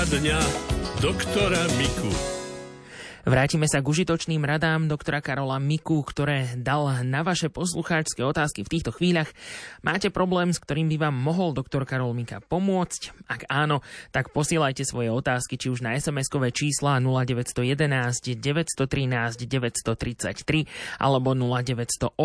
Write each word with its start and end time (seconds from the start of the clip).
Poradňa 0.00 0.40
doktora 1.04 1.60
Miku. 1.76 2.29
Vrátime 3.20 3.68
sa 3.68 3.84
k 3.84 3.90
užitočným 3.92 4.48
radám 4.48 4.88
doktora 4.88 5.20
Karola 5.20 5.60
Miku, 5.60 6.00
ktoré 6.00 6.56
dal 6.56 7.04
na 7.04 7.20
vaše 7.20 7.52
poslucháčske 7.52 8.24
otázky 8.24 8.64
v 8.64 8.72
týchto 8.72 8.96
chvíľach. 8.96 9.28
Máte 9.84 10.08
problém, 10.08 10.56
s 10.56 10.62
ktorým 10.64 10.88
by 10.88 10.96
vám 10.96 11.16
mohol 11.20 11.52
doktor 11.52 11.84
Karol 11.84 12.16
Mika 12.16 12.40
pomôcť? 12.40 13.28
Ak 13.28 13.44
áno, 13.52 13.84
tak 14.08 14.32
posielajte 14.32 14.88
svoje 14.88 15.12
otázky 15.12 15.60
či 15.60 15.68
už 15.68 15.84
na 15.84 16.00
SMS-kové 16.00 16.48
čísla 16.48 16.96
0911 16.96 18.40
913 18.40 18.88
933 18.88 20.64
alebo 20.96 21.36
0908 21.36 22.16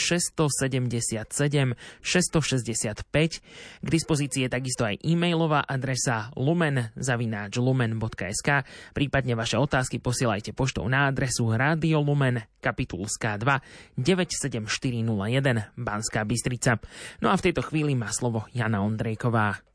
677 0.00 1.76
665. 2.00 3.84
K 3.84 3.88
dispozícii 3.92 4.48
je 4.48 4.50
takisto 4.50 4.88
aj 4.88 4.96
e-mailová 5.04 5.60
adresa 5.60 6.32
lumen 6.40 6.88
lumen.sk 6.96 8.48
prípadne 8.96 9.36
vaše 9.36 9.60
otázky 9.60 10.00
posielajte 10.00 10.37
posielajte 10.38 10.54
poštou 10.54 10.86
na 10.86 11.10
adresu 11.10 11.50
Radio 11.50 11.98
Lumen, 11.98 12.38
kapitulská 12.62 13.34
2 13.42 13.98
97401 13.98 15.74
Banská 15.74 16.22
Bystrica. 16.22 16.78
No 17.18 17.34
a 17.34 17.36
v 17.36 17.50
tejto 17.50 17.66
chvíli 17.66 17.98
má 17.98 18.14
slovo 18.14 18.46
Jana 18.54 18.78
Ondrejková. 18.86 19.67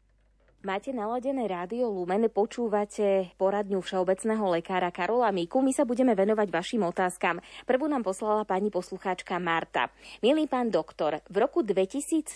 Máte 0.64 0.96
naladené 0.96 1.44
rádio 1.44 1.92
Lumen, 1.92 2.32
počúvate 2.32 3.36
poradňu 3.36 3.84
všeobecného 3.84 4.48
lekára 4.48 4.96
Karola 4.96 5.28
Miku. 5.36 5.60
My 5.60 5.76
sa 5.76 5.84
budeme 5.84 6.16
venovať 6.16 6.48
vašim 6.48 6.88
otázkam. 6.88 7.44
Prvú 7.68 7.92
nám 7.92 8.08
poslala 8.08 8.48
pani 8.48 8.72
poslucháčka 8.72 9.44
Marta. 9.44 9.92
Milý 10.24 10.48
pán 10.48 10.72
doktor, 10.72 11.20
v 11.28 11.36
roku 11.44 11.68
2017 11.68 12.32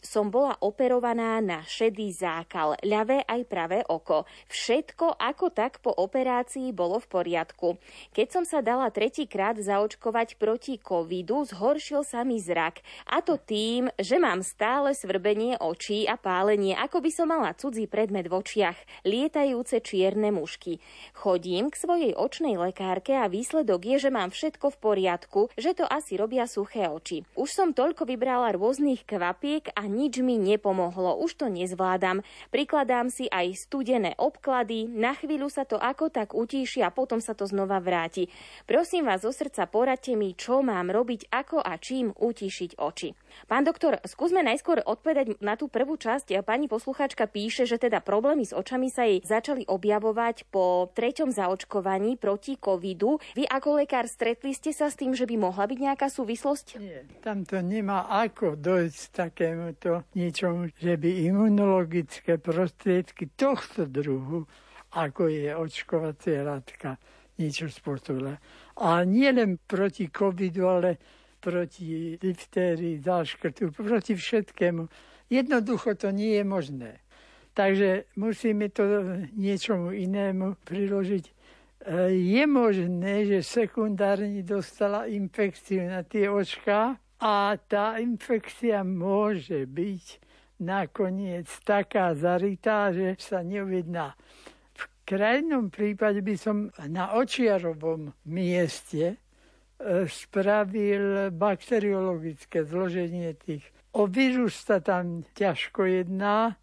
som 0.00 0.32
bola 0.32 0.56
operovaná 0.64 1.44
na 1.44 1.60
šedý 1.68 2.08
zákal, 2.08 2.80
ľavé 2.80 3.20
aj 3.28 3.40
pravé 3.52 3.84
oko. 3.84 4.24
Všetko 4.48 5.20
ako 5.20 5.52
tak 5.52 5.84
po 5.84 5.92
operácii 5.92 6.72
bolo 6.72 6.96
v 7.04 7.20
poriadku. 7.20 7.76
Keď 8.16 8.32
som 8.32 8.48
sa 8.48 8.64
dala 8.64 8.88
tretíkrát 8.88 9.60
zaočkovať 9.60 10.40
proti 10.40 10.80
covidu, 10.80 11.44
zhoršil 11.44 12.00
sa 12.00 12.24
mi 12.24 12.40
zrak. 12.40 12.80
A 13.12 13.20
to 13.20 13.36
tým, 13.36 13.92
že 14.00 14.16
mám 14.16 14.40
stále 14.40 14.96
svrbenie 14.96 15.60
očí 15.60 16.08
a 16.08 16.16
pálenie, 16.16 16.72
ako 16.72 17.04
by 17.04 17.10
som 17.12 17.25
mala 17.26 17.50
cudzí 17.58 17.90
predmet 17.90 18.30
v 18.30 18.38
očiach, 18.38 18.78
lietajúce 19.02 19.82
čierne 19.82 20.30
mušky. 20.30 20.78
Chodím 21.18 21.74
k 21.74 21.76
svojej 21.76 22.12
očnej 22.14 22.54
lekárke 22.54 23.18
a 23.18 23.26
výsledok 23.26 23.82
je, 23.82 24.06
že 24.06 24.10
mám 24.14 24.30
všetko 24.30 24.70
v 24.70 24.78
poriadku, 24.78 25.40
že 25.58 25.74
to 25.74 25.82
asi 25.82 26.14
robia 26.14 26.46
suché 26.46 26.86
oči. 26.86 27.26
Už 27.34 27.50
som 27.50 27.74
toľko 27.74 28.06
vybrala 28.06 28.54
rôznych 28.54 29.02
kvapiek 29.02 29.74
a 29.74 29.90
nič 29.90 30.22
mi 30.22 30.38
nepomohlo, 30.38 31.18
už 31.18 31.42
to 31.42 31.46
nezvládam. 31.48 32.22
Prikladám 32.52 33.08
si 33.10 33.26
aj 33.32 33.66
studené 33.66 34.14
obklady, 34.20 34.86
na 34.86 35.16
chvíľu 35.16 35.48
sa 35.48 35.64
to 35.64 35.80
ako 35.80 36.12
tak 36.12 36.36
utíši 36.36 36.84
a 36.86 36.92
potom 36.92 37.18
sa 37.18 37.32
to 37.32 37.48
znova 37.48 37.80
vráti. 37.80 38.28
Prosím 38.68 39.08
vás 39.08 39.24
zo 39.24 39.32
srdca, 39.32 39.64
poradte 39.66 40.12
mi, 40.12 40.36
čo 40.36 40.60
mám 40.60 40.92
robiť, 40.92 41.32
ako 41.32 41.64
a 41.64 41.80
čím 41.80 42.12
utíšiť 42.12 42.76
oči. 42.76 43.16
Pán 43.48 43.64
doktor, 43.64 43.96
skúsme 44.04 44.44
najskôr 44.44 44.84
odpovedať 44.84 45.40
na 45.40 45.56
tú 45.56 45.72
prvú 45.72 45.96
časť. 45.96 46.44
Pani 46.44 46.68
posluchačka 46.68 47.15
poslucháčka 47.16 47.32
píše, 47.32 47.64
že 47.64 47.80
teda 47.80 48.04
problémy 48.04 48.44
s 48.44 48.52
očami 48.52 48.92
sa 48.92 49.08
jej 49.08 49.24
začali 49.24 49.64
objavovať 49.64 50.52
po 50.52 50.92
treťom 50.92 51.32
zaočkovaní 51.32 52.20
proti 52.20 52.60
covidu. 52.60 53.16
Vy 53.32 53.48
ako 53.48 53.80
lekár 53.80 54.04
stretli 54.04 54.52
ste 54.52 54.76
sa 54.76 54.92
s 54.92 55.00
tým, 55.00 55.16
že 55.16 55.24
by 55.24 55.40
mohla 55.40 55.64
byť 55.64 55.78
nejaká 55.80 56.12
súvislosť? 56.12 56.76
Nie, 56.76 57.08
tam 57.24 57.48
to 57.48 57.64
nemá 57.64 58.04
ako 58.12 58.60
dojsť 58.60 59.00
takémuto 59.16 60.04
niečomu, 60.12 60.68
že 60.76 61.00
by 61.00 61.10
imunologické 61.32 62.36
prostriedky 62.36 63.32
tohto 63.32 63.88
druhu, 63.88 64.44
ako 64.92 65.32
je 65.32 65.56
očkovacia 65.56 66.44
látka, 66.44 67.00
niečo 67.40 67.72
spôsobila. 67.72 68.36
A 68.76 69.08
nie 69.08 69.32
len 69.32 69.56
proti 69.64 70.12
covidu, 70.12 70.68
ale 70.68 71.00
proti 71.40 72.20
diftérii, 72.20 73.00
záškrtu, 73.00 73.72
proti 73.72 74.12
všetkému. 74.12 74.84
Jednoducho 75.32 75.96
to 75.96 76.12
nie 76.12 76.38
je 76.38 76.44
možné. 76.44 77.05
Takže 77.56 78.04
musíme 78.20 78.68
to 78.68 78.84
niečomu 79.32 79.96
inému 79.96 80.60
priložiť. 80.68 81.24
E, 81.24 81.32
je 82.12 82.44
možné, 82.44 83.24
že 83.24 83.40
sekundárne 83.40 84.44
dostala 84.44 85.08
infekciu 85.08 85.88
na 85.88 86.04
tie 86.04 86.28
očká 86.28 87.00
a 87.16 87.56
tá 87.56 87.96
infekcia 87.96 88.84
môže 88.84 89.64
byť 89.64 90.04
nakoniec 90.60 91.48
taká 91.64 92.12
zarytá, 92.12 92.92
že 92.92 93.16
sa 93.16 93.40
neuvidná. 93.40 94.12
V 94.76 94.84
krajnom 95.08 95.72
prípade 95.72 96.20
by 96.20 96.36
som 96.36 96.68
na 96.84 97.16
očiarovom 97.16 98.12
mieste 98.28 99.16
e, 99.80 100.04
spravil 100.04 101.32
bakteriologické 101.32 102.68
zloženie 102.68 103.32
tých. 103.32 103.64
O 103.96 104.04
vírus 104.04 104.60
sa 104.60 104.76
tam 104.84 105.24
ťažko 105.32 105.88
jedná, 105.88 106.60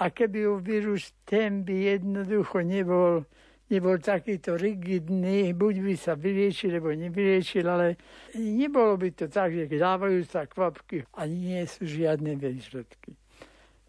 a 0.00 0.08
keby 0.08 0.48
u 0.48 0.56
vírus 0.64 1.12
ten 1.28 1.60
by 1.60 2.00
jednoducho 2.00 2.64
nebol, 2.64 3.28
nebol 3.68 4.00
takýto 4.00 4.56
rigidný, 4.56 5.52
buď 5.52 5.74
by 5.84 5.94
sa 6.00 6.16
vyliečil, 6.16 6.80
alebo 6.80 6.96
nevyliečil, 6.96 7.68
ale 7.68 8.00
nebolo 8.34 8.96
by 8.96 9.08
to 9.12 9.28
tak, 9.28 9.52
že 9.52 9.68
dávajú 9.68 10.24
sa 10.24 10.48
kvapky 10.48 11.04
a 11.20 11.28
nie 11.28 11.60
sú 11.68 11.84
žiadne 11.84 12.32
výsledky. 12.40 13.12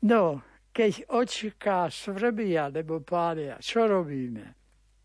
No, 0.04 0.44
keď 0.76 1.08
očká 1.08 1.88
svrbia 1.88 2.68
alebo 2.68 3.00
pália, 3.00 3.56
čo 3.64 3.88
robíme? 3.88 4.56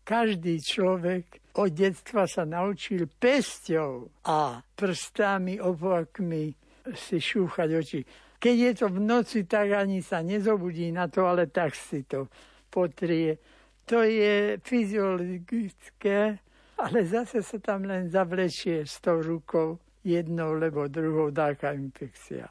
Každý 0.07 0.63
človek 0.63 1.51
od 1.59 1.71
detstva 1.75 2.23
sa 2.23 2.47
naučil 2.47 3.11
pesťou 3.11 4.23
a 4.23 4.63
prstami, 4.63 5.59
opakmi 5.59 6.55
si 6.95 7.19
šúchať 7.19 7.69
oči. 7.75 7.99
Keď 8.37 8.55
je 8.55 8.71
to 8.77 8.87
v 8.93 8.99
noci, 9.01 9.39
tak 9.49 9.73
ani 9.73 10.05
sa 10.05 10.21
nezobudí 10.21 10.93
na 10.93 11.09
to, 11.09 11.25
ale 11.25 11.49
tak 11.49 11.73
si 11.73 12.05
to 12.05 12.29
potrie. 12.69 13.41
To 13.89 14.05
je 14.05 14.61
fyziologické, 14.61 16.37
ale 16.77 16.97
zase 17.01 17.41
sa 17.41 17.57
tam 17.57 17.89
len 17.89 18.13
zavlečie 18.13 18.85
s 18.85 19.01
tou 19.01 19.25
rukou 19.25 19.81
jednou 20.05 20.53
alebo 20.53 20.85
druhou 20.85 21.33
dáka 21.33 21.73
infekcia. 21.73 22.45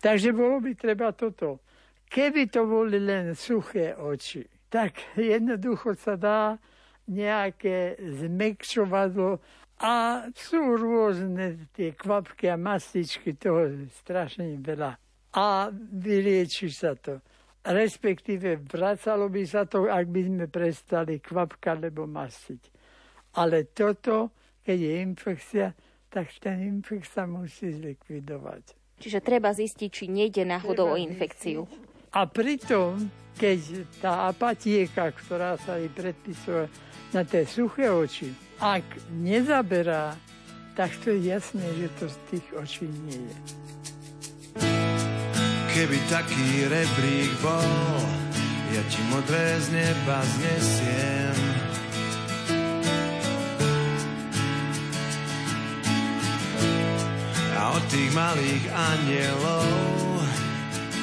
Takže 0.00 0.32
bolo 0.32 0.64
by 0.64 0.72
treba 0.74 1.12
toto. 1.12 1.60
Keby 2.10 2.50
to 2.50 2.66
boli 2.66 2.98
len 2.98 3.38
suché 3.38 3.94
oči, 3.94 4.42
tak 4.66 5.14
jednoducho 5.14 5.94
sa 5.94 6.18
dá 6.18 6.58
nejaké 7.06 7.94
zmekšovadlo 8.00 9.38
a 9.80 10.28
sú 10.36 10.76
rôzne 10.76 11.72
tie 11.72 11.96
kvapky 11.96 12.52
a 12.52 12.60
mastičky, 12.60 13.32
toho 13.32 13.64
je 13.64 13.88
strašne 14.04 14.60
veľa. 14.60 15.00
A 15.32 15.72
vylieči 15.72 16.68
sa 16.68 16.92
to. 17.00 17.24
Respektíve 17.64 18.60
vracalo 18.68 19.32
by 19.32 19.42
sa 19.48 19.64
to, 19.64 19.88
ak 19.88 20.04
by 20.08 20.20
sme 20.28 20.44
prestali 20.52 21.16
kvapka 21.20 21.76
alebo 21.76 22.04
mastiť. 22.04 22.62
Ale 23.40 23.72
toto, 23.72 24.36
keď 24.60 24.78
je 24.80 24.92
infekcia, 25.00 25.66
tak 26.12 26.28
ten 26.40 26.60
infekcia 26.60 27.24
musí 27.24 27.72
zlikvidovať. 27.72 28.96
Čiže 29.00 29.24
treba 29.24 29.56
zistiť, 29.56 29.88
či 29.88 30.04
nejde 30.12 30.44
náhodou 30.44 30.92
o 30.92 31.00
infekciu. 31.00 31.64
A 32.12 32.28
pritom, 32.28 33.08
keď 33.38 33.86
tá 34.02 34.28
apatieka, 34.28 35.08
ktorá 35.14 35.56
sa 35.56 35.80
jej 35.80 35.88
predpisuje 35.88 36.68
na 37.16 37.24
tie 37.24 37.48
suché 37.48 37.88
oči, 37.88 38.49
ak 38.60 38.84
nezaberá, 39.08 40.12
tak 40.76 40.92
to 41.00 41.16
je 41.16 41.32
jasné, 41.32 41.64
že 41.80 41.88
to 41.96 42.04
z 42.12 42.16
tých 42.28 42.46
očí 42.60 42.86
nie 43.08 43.16
je. 43.16 43.38
Keby 45.72 45.98
taký 46.12 46.68
rebrík 46.68 47.32
bol, 47.40 48.04
ja 48.76 48.82
ti 48.92 49.00
modré 49.08 49.56
z 49.64 49.66
neba 49.80 50.20
znesiem. 50.36 51.36
A 57.56 57.62
od 57.72 57.84
tých 57.88 58.12
malých 58.12 58.64
anielov 58.76 59.72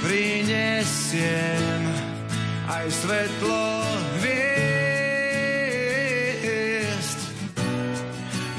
prinesiem 0.06 1.82
aj 2.70 2.86
svetlo 2.94 3.66
hviezd. 4.22 4.57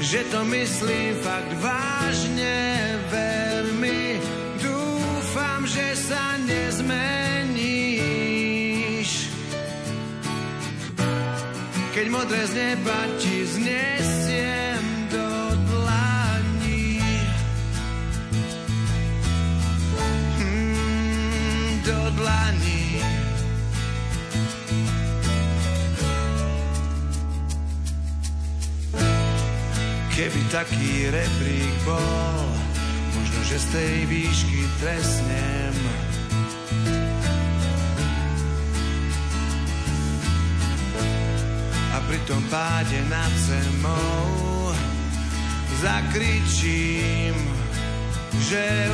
Že 0.09 0.25
to 0.33 0.41
myslím 0.41 1.15
fakt 1.21 1.53
vážne, 1.61 2.57
ver 3.13 3.63
mi, 3.77 4.17
dúfam, 4.57 5.69
že 5.69 5.85
sa 5.93 6.33
nezmeníš. 6.49 7.69
Keď 11.93 12.05
modré 12.09 12.41
z 12.49 12.53
neba 12.57 12.97
ti 13.21 13.45
znesiem 13.45 14.18
taký 30.51 31.07
rebrík 31.07 31.75
bol, 31.87 32.43
možno, 33.15 33.39
že 33.47 33.55
z 33.55 33.67
tej 33.71 33.95
výšky 34.11 34.67
tresnem. 34.83 35.75
A 41.95 41.97
pri 42.03 42.19
tom 42.27 42.43
páde 42.51 42.99
nad 43.07 43.31
zemou 43.47 44.75
zakričím, 45.79 47.39
že 48.43 48.91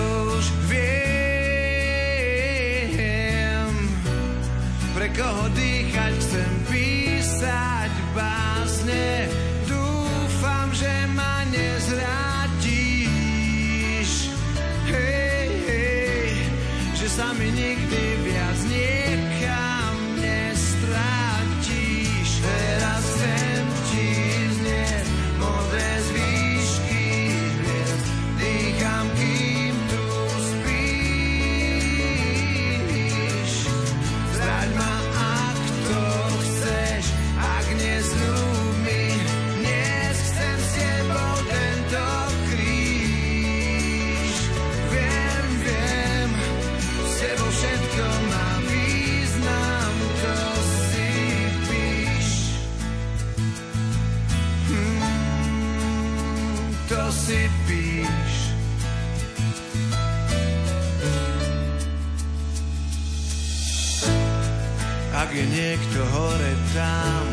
Ak 65.26 65.34
je 65.34 65.42
niekto 65.42 66.06
hore 66.14 66.54
tam, 66.78 67.26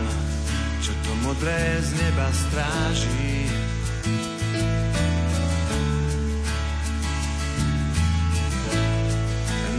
čo 0.81 0.97
to 1.05 1.13
modré 1.29 1.77
z 1.85 1.93
neba 1.93 2.25
stráži. 2.33 3.53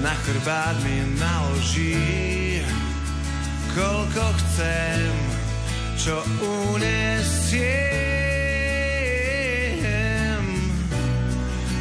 Na 0.06 0.14
chrbát 0.14 0.78
mi 0.86 1.10
naloží, 1.18 2.62
koľko 3.74 4.24
chcem, 4.46 5.10
čo 5.98 6.22
unesiem. 6.70 7.74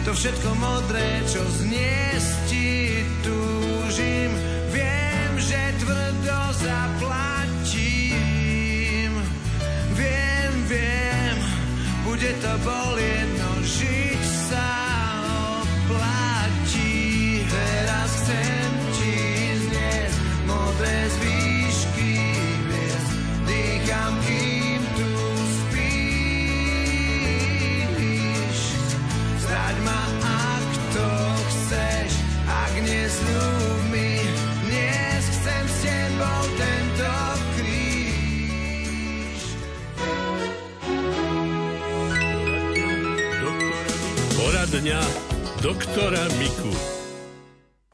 To 0.08 0.16
všetko 0.16 0.48
modré, 0.56 1.28
čo 1.28 1.44
zniesť 1.60 2.48
tvrdo 6.22 6.52
zaplatím. 6.52 8.02
Viem, 9.98 10.52
viem, 10.70 11.36
bude 12.06 12.32
to 12.38 12.52
bolieť, 12.62 13.28
no 13.42 13.58
žiť 13.62 14.22
sa 14.50 14.91
Poradňa 44.62 45.02
doktora 45.58 46.22
Miku. 46.38 46.70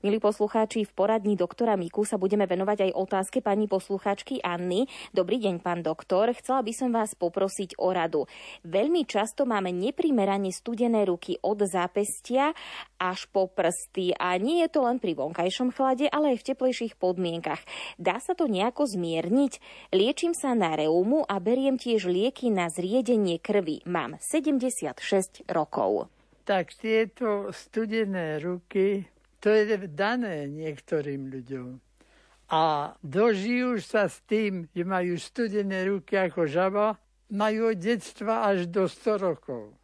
Milí 0.05 0.21
poslucháči, 0.21 0.85
v 0.85 0.93
poradni 0.93 1.33
doktora 1.33 1.81
Miku 1.81 2.05
sa 2.05 2.21
budeme 2.21 2.45
venovať 2.45 2.93
aj 2.93 2.93
otázke 2.93 3.41
pani 3.41 3.65
poslucháčky 3.65 4.45
Anny. 4.45 4.85
Dobrý 5.17 5.41
deň, 5.41 5.65
pán 5.65 5.81
doktor. 5.81 6.29
Chcela 6.37 6.61
by 6.61 6.73
som 6.77 6.93
vás 6.93 7.17
poprosiť 7.17 7.81
o 7.81 7.89
radu. 7.89 8.29
Veľmi 8.69 9.09
často 9.09 9.49
máme 9.49 9.73
neprimerane 9.73 10.53
studené 10.53 11.09
ruky 11.09 11.41
od 11.41 11.65
zápestia 11.65 12.53
až 13.01 13.25
po 13.33 13.49
prsty 13.49 14.13
a 14.21 14.37
nie 14.37 14.61
je 14.61 14.69
to 14.69 14.85
len 14.85 15.01
pri 15.01 15.17
vonkajšom 15.17 15.73
chlade, 15.73 16.05
ale 16.13 16.37
aj 16.37 16.45
v 16.45 16.49
teplejších 16.53 17.01
podmienkach. 17.01 17.65
Dá 17.97 18.21
sa 18.21 18.37
to 18.37 18.45
nejako 18.45 18.85
zmierniť? 18.85 19.57
Liečím 19.97 20.37
sa 20.37 20.53
na 20.53 20.77
reumu 20.77 21.25
a 21.25 21.41
beriem 21.41 21.81
tiež 21.81 22.05
lieky 22.13 22.53
na 22.53 22.69
zriedenie 22.69 23.41
krvi. 23.41 23.81
Mám 23.89 24.21
76 24.21 25.49
rokov. 25.49 26.13
Tak 26.49 26.73
tieto 26.81 27.53
studené 27.53 28.41
ruky, 28.41 29.05
to 29.37 29.53
je 29.53 29.85
dané 29.93 30.49
niektorým 30.49 31.29
ľuďom. 31.29 31.77
A 32.49 32.97
dožijú 33.05 33.77
sa 33.85 34.09
s 34.09 34.25
tým, 34.25 34.65
že 34.73 34.81
majú 34.81 35.21
studené 35.21 35.85
ruky 35.85 36.17
ako 36.17 36.49
žaba, 36.49 36.97
majú 37.29 37.69
od 37.69 37.77
detstva 37.77 38.49
až 38.49 38.65
do 38.73 38.89
100 38.89 39.21
rokov. 39.21 39.77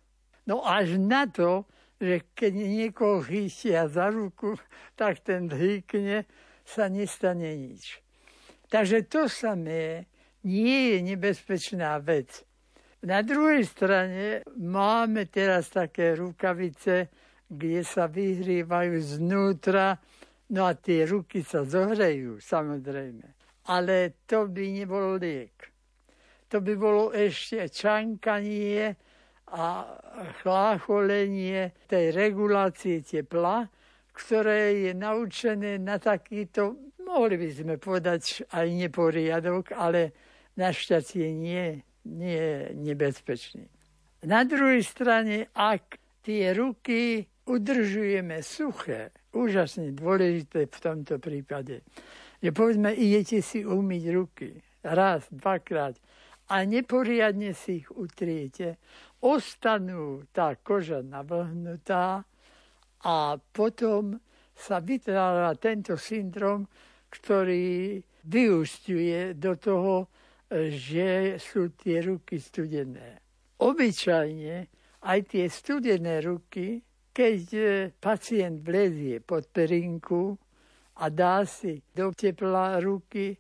No 0.48 0.64
až 0.64 0.96
na 0.96 1.28
to, 1.28 1.68
že 2.00 2.32
keď 2.32 2.52
niekoho 2.56 3.20
chytia 3.20 3.84
za 3.84 4.08
ruku, 4.08 4.56
tak 5.00 5.20
ten 5.20 5.52
hýkne, 5.52 6.24
sa 6.64 6.88
nestane 6.88 7.60
nič. 7.60 8.00
Takže 8.72 9.04
to 9.04 9.28
samé 9.28 10.08
nie 10.40 10.96
je 10.96 11.12
nebezpečná 11.12 12.00
vec. 12.00 12.40
Na 13.04 13.20
druhej 13.20 13.68
strane 13.68 14.40
máme 14.56 15.28
teraz 15.28 15.68
také 15.68 16.16
rukavice, 16.16 17.12
kde 17.44 17.84
sa 17.84 18.08
vyhrievajú 18.08 18.96
znútra, 18.96 20.00
no 20.56 20.64
a 20.64 20.72
tie 20.72 21.04
ruky 21.04 21.44
sa 21.44 21.68
zohrejú, 21.68 22.40
samozrejme. 22.40 23.28
Ale 23.68 24.24
to 24.24 24.48
by 24.48 24.64
nebol 24.72 25.20
liek. 25.20 25.68
To 26.48 26.64
by 26.64 26.72
bolo 26.80 27.12
ešte 27.12 27.68
čankanie 27.68 28.96
a 29.52 29.84
chlácholenie 30.40 31.76
tej 31.84 32.08
regulácie 32.08 33.04
tepla, 33.04 33.68
ktoré 34.16 34.80
je 34.80 34.92
naučené 34.96 35.76
na 35.76 36.00
takýto, 36.00 36.88
mohli 37.04 37.36
by 37.36 37.48
sme 37.52 37.74
povedať, 37.76 38.48
aj 38.48 38.64
neporiadok, 38.64 39.76
ale 39.76 40.16
našťastie 40.56 41.28
nie, 41.36 41.84
nie 42.04 42.36
je 42.36 42.60
nebezpečný. 42.76 43.66
Na 44.24 44.44
druhej 44.44 44.80
strane, 44.80 45.52
ak 45.52 46.00
tie 46.24 46.56
ruky 46.56 47.28
udržujeme 47.44 48.40
suché, 48.40 49.12
úžasne 49.36 49.92
dôležité 49.92 50.64
v 50.64 50.78
tomto 50.80 51.20
prípade, 51.20 51.84
že 52.40 52.50
povedzme, 52.52 52.92
idete 52.96 53.44
si 53.44 53.64
umyť 53.64 54.04
ruky 54.12 54.48
raz, 54.84 55.28
dvakrát 55.28 55.96
a 56.48 56.64
neporiadne 56.64 57.56
si 57.56 57.84
ich 57.84 57.88
utriete, 57.92 58.76
ostanú 59.24 60.28
tá 60.32 60.56
koža 60.60 61.00
navlhnutá 61.00 62.24
a 63.04 63.16
potom 63.52 64.20
sa 64.52 64.80
vytvára 64.80 65.56
tento 65.56 65.96
syndrom, 65.96 66.68
ktorý 67.08 68.00
vyústiuje 68.24 69.36
do 69.36 69.56
toho, 69.56 70.08
že 70.50 71.40
sú 71.40 71.72
tie 71.74 72.04
ruky 72.04 72.38
studené. 72.38 73.20
Obyčajne 73.58 74.56
aj 75.04 75.18
tie 75.30 75.46
studené 75.48 76.20
ruky, 76.24 76.82
keď 77.14 77.40
pacient 78.02 78.58
vlezie 78.60 79.22
pod 79.22 79.46
perinku 79.54 80.34
a 80.98 81.06
dá 81.10 81.46
si 81.46 81.78
do 81.94 82.10
tepla 82.10 82.82
ruky 82.82 83.38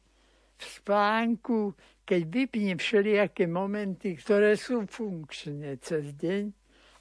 v 0.54 0.62
spánku, 0.62 1.74
keď 2.06 2.22
vypne 2.30 2.72
všelijaké 2.78 3.50
momenty, 3.50 4.14
ktoré 4.14 4.54
sú 4.54 4.86
funkčné 4.86 5.80
cez 5.82 6.14
deň, 6.14 6.52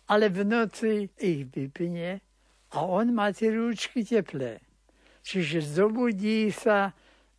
ale 0.10 0.32
v 0.32 0.40
noci 0.48 1.12
ich 1.20 1.46
vypne 1.52 2.24
a 2.74 2.78
on 2.82 3.14
má 3.14 3.30
tie 3.30 3.54
rúčky 3.54 4.02
teplé. 4.02 4.64
Čiže 5.24 5.64
zobudí 5.64 6.52
sa 6.52 6.92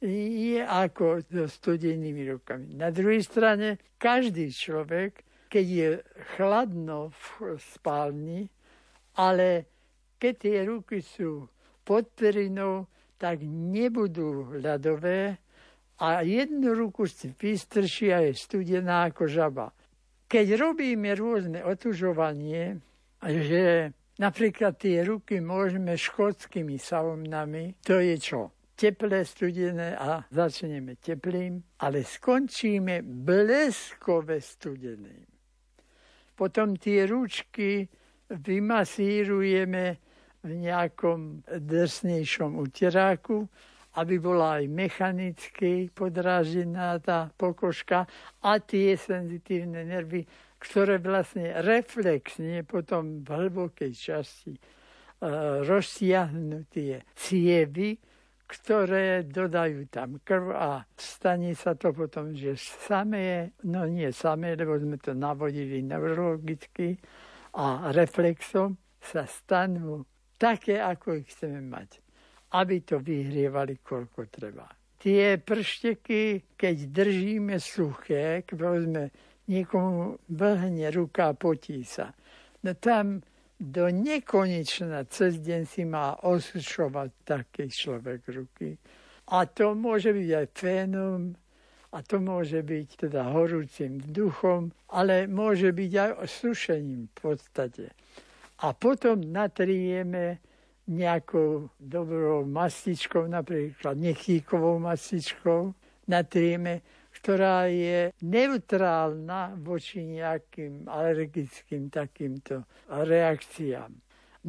je 0.04 0.61
ako 0.61 1.25
so 1.26 1.49
studenými 1.49 2.28
rukami. 2.28 2.76
Na 2.76 2.92
druhej 2.92 3.25
strane, 3.25 3.80
každý 3.96 4.52
človek 4.52 5.25
keď 5.54 5.66
je 5.70 5.90
chladno 6.34 7.14
v 7.14 7.54
spálni, 7.62 8.50
ale 9.14 9.70
keď 10.18 10.34
tie 10.34 10.58
ruky 10.66 10.99
sú 10.99 11.46
pod 11.87 12.11
perinou, 12.11 12.90
tak 13.14 13.46
nebudú 13.46 14.58
ľadové 14.58 15.38
a 16.02 16.26
jednu 16.26 16.75
ruku 16.75 17.06
si 17.06 17.30
vystrší 17.30 18.11
a 18.11 18.26
je 18.26 18.34
studená 18.34 19.06
ako 19.06 19.30
žaba. 19.30 19.70
Keď 20.26 20.58
robíme 20.58 21.14
rôzne 21.14 21.62
otužovanie, 21.62 22.82
že 23.23 23.94
napríklad 24.18 24.75
tie 24.75 25.06
ruky 25.06 25.38
môžeme 25.38 25.94
škótskymi 25.94 26.82
saunami, 26.82 27.78
to 27.87 28.02
je 28.02 28.18
čo? 28.18 28.50
Teplé, 28.74 29.22
studené 29.22 29.94
a 29.94 30.26
začneme 30.34 30.98
teplým, 30.98 31.62
ale 31.78 32.02
skončíme 32.02 33.06
bleskové 33.06 34.42
studeným. 34.42 35.30
Potom 36.34 36.74
tie 36.74 37.06
ručky 37.06 37.86
vymasírujeme 38.34 39.84
v 40.42 40.50
nejakom 40.58 41.46
drsnejšom 41.46 42.58
uteráku, 42.58 43.46
aby 43.94 44.18
bola 44.18 44.58
aj 44.58 44.64
mechanicky 44.66 45.86
podrážená 45.94 46.98
tá 46.98 47.30
pokožka 47.38 48.10
a 48.42 48.58
tie 48.58 48.98
senzitívne 48.98 49.86
nervy, 49.86 50.26
ktoré 50.58 50.98
vlastne 50.98 51.62
reflexne 51.62 52.66
potom 52.66 53.22
v 53.22 53.28
hlbokej 53.30 53.92
časti 53.94 54.58
uh, 54.58 55.62
rozsiahnu 55.62 56.66
tie 56.74 57.06
cievy, 57.14 57.94
ktoré 58.44 59.24
dodajú 59.24 59.88
tam 59.88 60.20
krv 60.20 60.52
a 60.52 60.84
stane 60.96 61.56
sa 61.56 61.72
to 61.72 61.96
potom, 61.96 62.36
že 62.36 62.56
samé, 62.60 63.56
no 63.64 63.88
nie 63.88 64.12
samé, 64.12 64.52
lebo 64.52 64.76
sme 64.76 65.00
to 65.00 65.16
navodili 65.16 65.80
neurologicky 65.80 67.00
a 67.56 67.88
reflexom 67.90 68.76
sa 69.00 69.24
stanú 69.24 70.04
také, 70.36 70.80
ako 70.80 71.24
ich 71.24 71.32
chceme 71.32 71.64
mať, 71.64 72.00
aby 72.56 72.84
to 72.84 73.00
vyhrievali 73.00 73.80
koľko 73.80 74.28
treba. 74.28 74.68
Tie 75.00 75.36
pršteky, 75.36 76.56
keď 76.56 76.76
držíme 76.88 77.60
suché, 77.60 78.40
povedzme, 78.44 79.12
niekomu 79.44 80.24
vlhne 80.32 80.88
ruka 80.88 81.32
a 81.32 81.36
potí 81.36 81.84
sa, 81.84 82.08
no 82.64 82.72
tam 82.80 83.20
do 83.64 83.88
nekonečna 83.88 85.09
cez 85.09 85.40
deň 85.40 85.62
si 85.64 85.88
má 85.88 86.21
osušovať 86.21 87.09
taký 87.25 87.73
človek 87.73 88.21
ruky. 88.28 88.76
A 89.33 89.49
to 89.49 89.73
môže 89.73 90.12
byť 90.12 90.28
aj 90.37 90.47
fénom, 90.52 91.33
a 91.94 92.02
to 92.02 92.18
môže 92.21 92.61
byť 92.61 93.09
teda 93.09 93.30
horúcim 93.33 94.02
duchom, 94.02 94.75
ale 94.90 95.30
môže 95.30 95.71
byť 95.73 95.92
aj 95.94 96.11
sušením 96.26 97.09
v 97.09 97.14
podstate. 97.16 97.87
A 98.61 98.75
potom 98.75 99.23
natrieme 99.23 100.42
nejakou 100.90 101.73
dobrou 101.80 102.44
mastičkou, 102.44 103.30
napríklad 103.30 103.97
nechýkovou 103.97 104.76
mastičkou, 104.83 105.73
natrieme 106.11 106.85
ktorá 107.24 107.72
je 107.72 108.12
neutrálna 108.20 109.56
voči 109.56 110.04
nejakým 110.04 110.84
alergickým 110.84 111.88
takýmto 111.88 112.68
reakciám. 112.92 113.88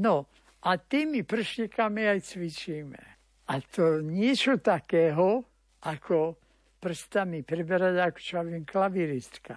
No 0.03 0.27
a 0.59 0.75
tými 0.75 1.23
prštekami 1.23 2.03
aj 2.03 2.19
cvičíme. 2.35 3.01
A 3.47 3.63
to 3.63 4.03
niečo 4.03 4.59
takého, 4.59 5.47
ako 5.87 6.35
prstami 6.83 7.47
preberať, 7.47 7.95
ako 8.11 8.19
čo 8.19 8.43
viem, 8.43 8.67
klaviristka. 8.67 9.55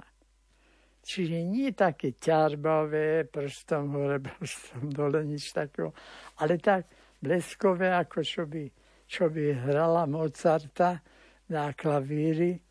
Čiže 1.02 1.42
nie 1.42 1.74
také 1.74 2.14
ťarbavé, 2.14 3.26
prstom 3.26 3.98
hore, 3.98 4.22
prstom 4.38 4.94
dole, 4.94 5.26
nič 5.26 5.50
takého, 5.50 5.90
ale 6.38 6.62
tak 6.62 6.86
bleskové, 7.18 7.90
ako 7.98 8.22
čo 8.22 8.46
by, 8.46 8.62
čo 9.10 9.26
by 9.26 9.58
hrala 9.58 10.06
Mozarta 10.06 11.02
na 11.50 11.74
klavíri, 11.74 12.67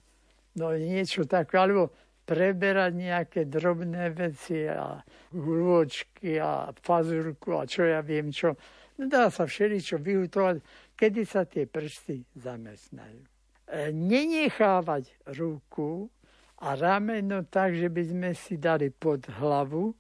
no 0.58 0.74
niečo 0.74 1.30
také, 1.30 1.62
alebo 1.62 1.94
preberať 2.28 2.92
nejaké 2.92 3.48
drobné 3.48 4.12
veci 4.12 4.68
a 4.68 5.00
hľôčky 5.32 6.36
a 6.44 6.76
fazurku 6.76 7.56
a 7.56 7.64
čo 7.64 7.88
ja 7.88 8.04
viem 8.04 8.36
čo. 8.36 8.60
No 9.00 9.08
dá 9.08 9.32
sa 9.32 9.48
všeličo 9.48 10.02
vyhutovať, 10.02 10.60
kedy 10.98 11.22
sa 11.24 11.48
tie 11.48 11.70
prsty 11.70 12.28
zamestnajú. 12.36 13.22
E, 13.24 13.94
nenechávať 13.96 15.32
ruku 15.40 16.12
a 16.60 16.74
rameno 16.76 17.46
tak, 17.48 17.78
že 17.78 17.88
by 17.88 18.04
sme 18.04 18.32
si 18.34 18.60
dali 18.60 18.92
pod 18.92 19.24
hlavu 19.40 19.94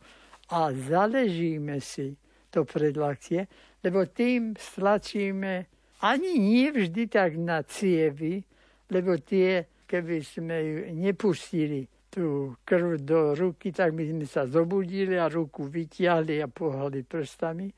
a 0.51 0.73
zaležíme 0.73 1.79
si 1.79 2.17
to 2.49 2.65
predlaktie, 2.67 3.47
lebo 3.85 4.03
tým 4.03 4.57
stlačíme 4.57 5.69
ani 6.01 6.31
nie 6.41 6.67
vždy 6.73 7.07
tak 7.07 7.37
na 7.37 7.63
cievy, 7.63 8.43
lebo 8.89 9.15
tie 9.21 9.76
keby 9.87 10.19
sme 10.21 10.57
ju 10.59 10.77
nepustili 10.93 11.87
tú 12.11 12.55
krv 12.67 12.99
do 13.03 13.33
ruky, 13.33 13.71
tak 13.71 13.95
by 13.95 14.03
sme 14.11 14.25
sa 14.27 14.43
zobudili 14.43 15.15
a 15.15 15.31
ruku 15.31 15.67
vytiahli 15.67 16.43
a 16.43 16.51
pohali 16.51 17.07
prstami. 17.07 17.71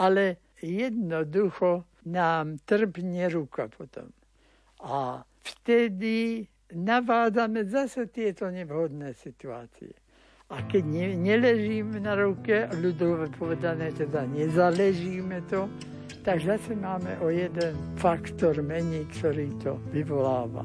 Ale 0.00 0.54
jednoducho 0.60 1.88
nám 2.10 2.60
trpne 2.64 3.30
ruka 3.32 3.70
potom. 3.72 4.12
A 4.84 5.24
vtedy 5.44 6.44
navádzame 6.76 7.64
zase 7.64 8.10
tieto 8.12 8.50
nevhodné 8.50 9.16
situácie. 9.16 9.92
A 10.52 10.60
keď 10.68 10.84
ne, 10.84 11.06
neležíme 11.16 12.04
na 12.04 12.12
ruke, 12.18 12.68
ľudové 12.76 13.32
povedané, 13.32 13.96
teda 13.96 14.28
nezaležíme 14.28 15.40
to, 15.48 15.70
tak 16.20 16.40
zase 16.40 16.76
máme 16.76 17.16
o 17.24 17.32
jeden 17.32 17.76
faktor 17.96 18.56
menej, 18.60 19.08
ktorý 19.16 19.48
to 19.60 19.80
vyvoláva. 19.92 20.64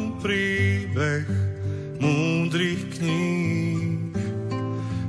príbeh 0.21 1.25
múdrych 1.97 2.97
kníh, 2.97 4.13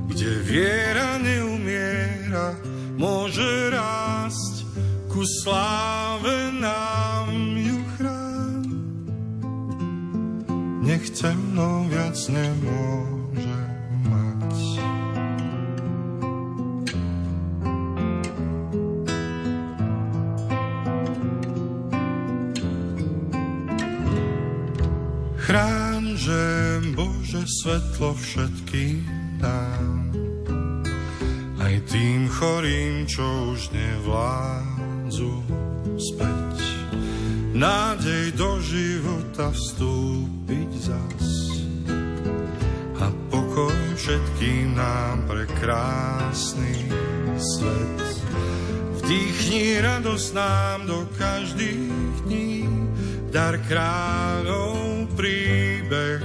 kde 0.08 0.30
viera 0.48 1.20
neumiera, 1.20 2.56
môže 2.96 3.44
rásť 3.72 4.64
ku 5.12 5.20
sláve 5.44 6.52
nám 6.56 7.28
ju 7.60 7.78
chrán. 7.96 8.64
Nechcem 10.80 11.38
no 11.52 11.84
viac 11.92 12.16
nemôže 12.32 13.21
Chráň, 25.52 26.16
že 26.16 26.40
Bože 26.96 27.44
svetlo 27.44 28.16
všetkým 28.16 29.04
dám, 29.36 30.08
aj 31.60 31.74
tým 31.92 32.24
chorým, 32.24 33.04
čo 33.04 33.52
už 33.52 33.68
nevládzu 33.76 35.44
späť. 36.00 36.56
Nádej 37.52 38.32
do 38.32 38.64
života 38.64 39.52
vstúpiť 39.52 40.70
zas 40.88 41.28
a 42.96 43.12
pokoj 43.28 43.76
všetkým 44.00 44.72
nám 44.72 45.28
pre 45.28 45.44
krásny 45.60 46.80
svet. 47.36 48.00
Vdýchni 49.04 49.84
radosť 49.84 50.28
nám 50.32 50.88
do 50.88 51.04
každých 51.12 52.24
dní, 52.24 52.64
dar 53.28 53.60
kráľov 53.68 54.81
príbeh 55.92 56.24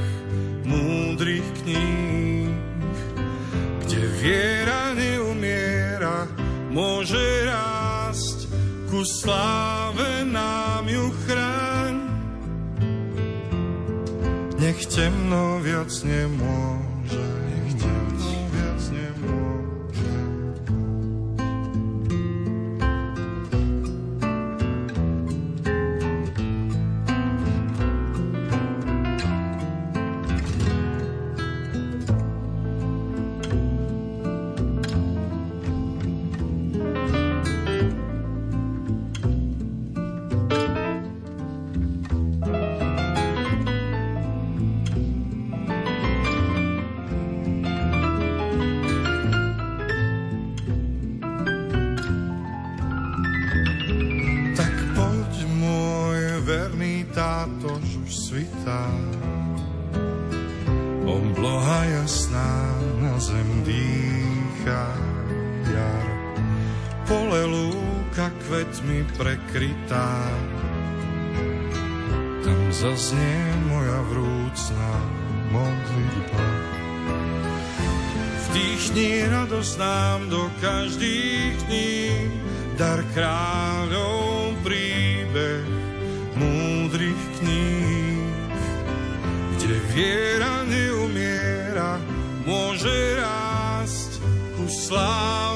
múdrych 0.64 1.44
kníh, 1.60 2.48
kde 3.84 4.02
viera 4.24 4.96
neumiera, 4.96 6.24
môže 6.72 7.20
rásť, 7.44 8.48
ku 8.88 9.04
sláve 9.04 10.24
nám 10.24 10.88
ju 10.88 11.12
chráň. 11.28 11.96
Nech 14.56 14.88
temno 14.88 15.60
viac 15.60 15.92
nemôže 16.00 17.47
prekrytá. 69.18 70.30
Tam 72.46 72.62
zaznie 72.70 73.42
moja 73.66 74.00
vrúcna 74.14 74.92
modlitba. 75.50 76.48
Vdýchni 78.48 79.28
radosť 79.28 79.74
nám 79.82 80.20
do 80.30 80.48
každých 80.62 81.54
dní, 81.68 82.00
dar 82.78 83.02
kráľov 83.12 84.56
príbeh 84.62 85.66
múdrych 86.38 87.24
kníh, 87.42 88.22
kde 89.58 89.78
viera 89.98 90.62
neumiera, 90.70 91.98
môže 92.46 92.94
rásť 93.18 94.22
ku 94.56 94.70
sláve 94.70 95.47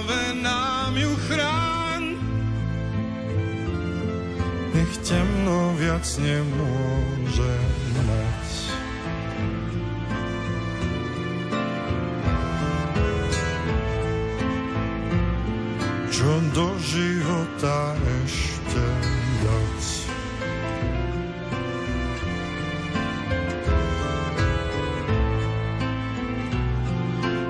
viac 5.92 6.08
nemôže 6.24 7.56
mať. 8.08 8.52
Čo 16.16 16.32
do 16.56 16.68
života 16.80 17.92
ešte 18.24 18.86
dať? 19.44 19.84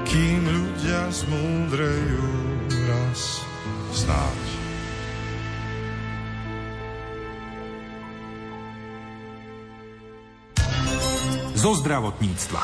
Kým 0.10 0.42
ľudia 0.50 1.14
zmúdrejú 1.14 2.26
raz 2.90 3.46
znáť. 3.94 4.41
Zo 11.62 11.78
zdravotníctva. 11.78 12.62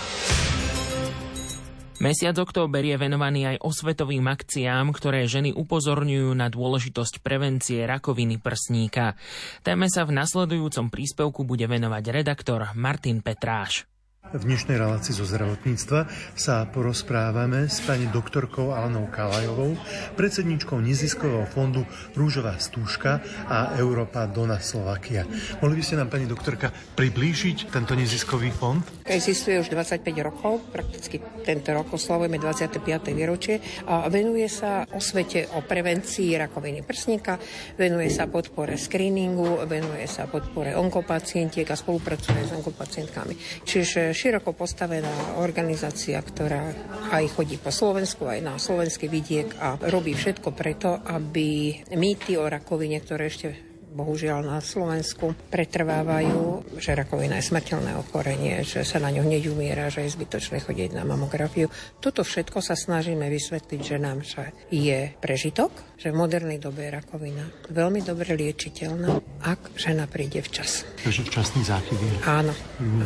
Mesiac 2.01 2.33
október 2.41 2.81
je 2.81 2.97
venovaný 2.97 3.45
aj 3.45 3.61
osvetovým 3.61 4.25
akciám, 4.25 4.89
ktoré 4.89 5.29
ženy 5.29 5.53
upozorňujú 5.53 6.33
na 6.33 6.49
dôležitosť 6.49 7.21
prevencie 7.21 7.85
rakoviny 7.85 8.41
prsníka. 8.41 9.13
Téme 9.61 9.85
sa 9.89 10.01
v 10.01 10.17
nasledujúcom 10.17 10.89
príspevku 10.89 11.45
bude 11.45 11.69
venovať 11.69 12.03
redaktor 12.09 12.73
Martin 12.73 13.21
Petráš. 13.21 13.85
V 14.27 14.43
dnešnej 14.43 14.75
relácii 14.75 15.15
zo 15.15 15.23
zdravotníctva 15.23 16.03
sa 16.35 16.67
porozprávame 16.67 17.71
s 17.71 17.79
pani 17.79 18.11
doktorkou 18.11 18.75
Alanou 18.75 19.07
Kalajovou, 19.07 19.79
predsedničkou 20.19 20.83
neziskového 20.83 21.47
fondu 21.47 21.87
Rúžová 22.11 22.59
stúžka 22.59 23.23
a 23.47 23.79
Európa 23.79 24.27
Dona 24.27 24.59
Slovakia. 24.59 25.23
Mohli 25.63 25.79
by 25.79 25.83
ste 25.87 25.95
nám, 25.95 26.11
pani 26.11 26.27
doktorka, 26.27 26.75
priblížiť 26.99 27.71
tento 27.71 27.95
neziskový 27.95 28.51
fond? 28.51 28.83
Existuje 29.07 29.63
už 29.63 29.71
25 29.71 30.03
rokov, 30.19 30.59
prakticky 30.75 31.23
tento 31.47 31.71
rok 31.71 31.95
oslavujeme 31.95 32.35
25. 32.35 32.83
výročie 33.15 33.63
a 33.87 34.11
venuje 34.11 34.51
sa 34.51 34.83
osvete 34.91 35.47
o 35.55 35.63
prevencii 35.63 36.35
rakoviny 36.35 36.83
prsníka, 36.83 37.39
venuje 37.79 38.11
sa 38.11 38.27
podpore 38.27 38.75
screeningu, 38.75 39.63
venuje 39.63 40.03
sa 40.03 40.27
podpore 40.27 40.75
onkopacientiek 40.75 41.63
a 41.71 41.79
spolupracuje 41.79 42.43
s 42.43 42.51
onkopacientkami. 42.51 43.63
Čiže 43.63 44.16
široko 44.17 44.57
postavená 44.57 45.37
organizácia, 45.37 46.17
ktorá 46.17 46.73
aj 47.13 47.37
chodí 47.37 47.61
po 47.61 47.69
Slovensku, 47.69 48.25
aj 48.25 48.41
na 48.41 48.53
slovenský 48.57 49.05
vidiek 49.05 49.53
a 49.61 49.77
robí 49.93 50.17
všetko 50.17 50.49
preto, 50.57 50.97
aby 51.05 51.77
mýty 51.93 52.33
o 52.41 52.49
rakovine, 52.49 52.97
ktoré 52.97 53.29
ešte 53.29 53.66
bohužiaľ 53.97 54.45
na 54.45 54.61
Slovensku 54.61 55.33
pretrvávajú, 55.49 56.77
že 56.77 56.93
rakovina 56.93 57.41
je 57.41 57.49
smrteľné 57.49 57.97
ochorenie, 57.97 58.61
že 58.61 58.85
sa 58.85 59.01
na 59.01 59.09
ňu 59.09 59.25
hneď 59.25 59.49
umiera, 59.49 59.89
že 59.89 60.05
je 60.05 60.13
zbytočné 60.13 60.61
chodiť 60.61 60.93
na 60.93 61.01
mamografiu. 61.01 61.73
Toto 61.97 62.21
všetko 62.21 62.61
sa 62.61 62.77
snažíme 62.77 63.25
vysvetliť 63.25 63.81
ženám, 63.81 64.21
že 64.21 64.53
je 64.69 65.09
prežitok, 65.17 65.73
že 65.97 66.13
v 66.13 66.19
modernej 66.21 66.61
dobe 66.61 66.85
je 66.85 66.93
rakovina 66.93 67.45
veľmi 67.73 68.05
dobre 68.05 68.37
liečiteľná, 68.37 69.17
ak 69.41 69.73
žena 69.73 70.05
príde 70.05 70.45
včas. 70.45 70.85
Takže 71.01 71.25
včasný 71.25 71.65
záchyt 71.65 71.97
je 71.97 72.09
Áno, 72.29 72.53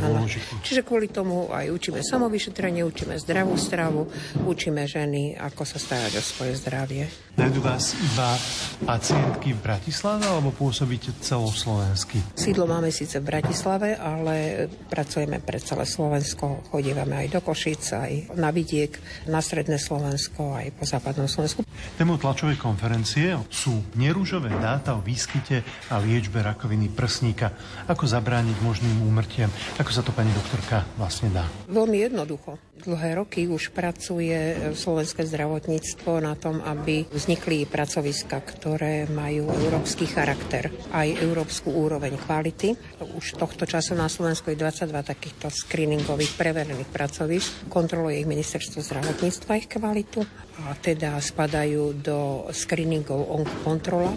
áno. 0.04 0.28
Čiže 0.60 0.84
kvôli 0.84 1.08
tomu 1.08 1.48
aj 1.48 1.72
učíme 1.72 2.04
samovyšetrenie, 2.04 2.84
učíme 2.84 3.16
zdravú 3.16 3.56
stravu, 3.56 4.12
učíme 4.44 4.84
ženy, 4.84 5.40
ako 5.40 5.64
sa 5.64 5.80
starať 5.80 6.20
o 6.20 6.24
svoje 6.24 6.60
zdravie. 6.60 7.08
Najdu 7.40 7.64
vás 7.64 7.96
iba 7.96 8.36
pacientky 8.84 9.56
v 9.56 9.60
Bratislave 9.64 10.28
alebo 10.28 10.52
pôsobíte 10.82 11.13
celoslovensky? 11.22 12.17
Sídlo 12.34 12.65
máme 12.65 12.89
síce 12.89 13.22
v 13.22 13.30
Bratislave, 13.30 13.94
ale 13.94 14.65
pracujeme 14.89 15.38
pre 15.38 15.62
celé 15.62 15.86
Slovensko. 15.86 16.65
Chodívame 16.74 17.22
aj 17.22 17.38
do 17.38 17.39
Košic, 17.46 17.84
aj 17.94 18.13
na 18.34 18.50
vidiek, 18.50 18.89
na 19.30 19.46
stredné 19.46 19.78
Slovensko, 19.78 20.58
aj 20.58 20.74
po 20.74 20.89
západnom 20.89 21.30
Slovensku. 21.30 21.62
Témou 22.02 22.17
tlačovej 22.17 22.58
konferencie 22.58 23.38
sú 23.54 23.94
nerúžové 23.94 24.50
dáta 24.58 24.98
o 24.98 25.06
výskyte 25.06 25.62
a 25.94 26.02
liečbe 26.02 26.41
rakoviny 26.41 26.89
prsníka. 26.89 27.54
Ako 27.86 28.10
zabrániť 28.10 28.58
možným 28.65 29.06
úmrtiam? 29.06 29.54
Ako 29.78 29.94
sa 29.94 30.02
to, 30.02 30.10
pani 30.10 30.34
doktorka, 30.34 30.82
vlastne 30.98 31.30
dá? 31.30 31.46
Veľmi 31.70 32.10
jednoducho. 32.10 32.58
Dlhé 32.82 33.13
roky 33.13 33.46
už 33.46 33.70
pracuje 33.78 34.74
slovenské 34.74 35.22
zdravotníctvo 35.30 36.17
na 36.17 36.34
tom, 36.34 36.65
aby 36.65 37.06
vznikli 37.13 37.70
pracoviska, 37.70 38.41
ktoré 38.41 39.06
majú 39.06 39.54
európsky 39.54 40.10
charakter, 40.10 40.74
aj 40.89 41.22
európsku 41.22 41.70
úroveň 41.70 42.17
kvality. 42.17 42.74
Už 43.17 43.38
tohto 43.38 43.70
času 43.70 43.94
na 43.94 44.10
Slovensku 44.10 44.50
je 44.50 44.58
22 44.58 44.98
takýchto 44.98 45.54
screeningových 45.54 46.34
preverených 46.34 46.89
pracovisk. 46.89 47.70
Kontroluje 47.70 48.26
ich 48.26 48.30
ministerstvo 48.30 48.82
zdravotníctva 48.82 49.62
ich 49.62 49.70
kvalitu 49.70 50.26
a 50.67 50.78
teda 50.78 51.17
spadajú 51.17 52.04
do 52.04 52.47
screeningov 52.54 53.26
onkokontrola, 53.41 54.12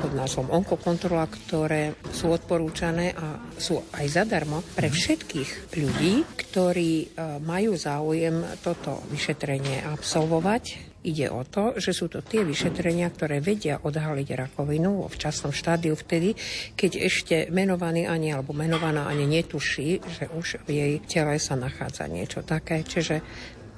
pod 0.00 0.12
názvom 0.16 0.50
onkokontrola, 0.50 1.26
ktoré 1.30 1.94
sú 2.10 2.34
odporúčané 2.34 3.14
a 3.14 3.38
sú 3.54 3.78
aj 3.94 4.06
zadarmo 4.10 4.62
pre 4.74 4.90
všetkých 4.90 5.74
ľudí, 5.76 6.26
ktorí 6.34 6.92
e, 7.02 7.06
majú 7.42 7.78
záujem 7.78 8.42
toto 8.62 9.02
vyšetrenie 9.10 9.86
absolvovať 9.86 10.94
Ide 11.04 11.28
o 11.28 11.44
to, 11.44 11.76
že 11.76 11.92
sú 11.92 12.08
to 12.08 12.24
tie 12.24 12.48
vyšetrenia, 12.48 13.12
ktoré 13.12 13.44
vedia 13.44 13.76
odhaliť 13.76 14.28
rakovinu 14.40 15.04
vo 15.04 15.08
včasnom 15.12 15.52
štádiu 15.52 15.92
vtedy, 15.92 16.32
keď 16.72 16.92
ešte 16.96 17.36
menovaný 17.52 18.08
ani 18.08 18.32
alebo 18.32 18.56
menovaná 18.56 19.04
ani 19.04 19.28
netuší, 19.28 20.00
že 20.00 20.32
už 20.32 20.64
v 20.64 20.68
jej 20.72 20.92
tele 21.04 21.36
sa 21.36 21.60
nachádza 21.60 22.08
niečo 22.08 22.40
také. 22.40 22.80
Čiže 22.80 23.20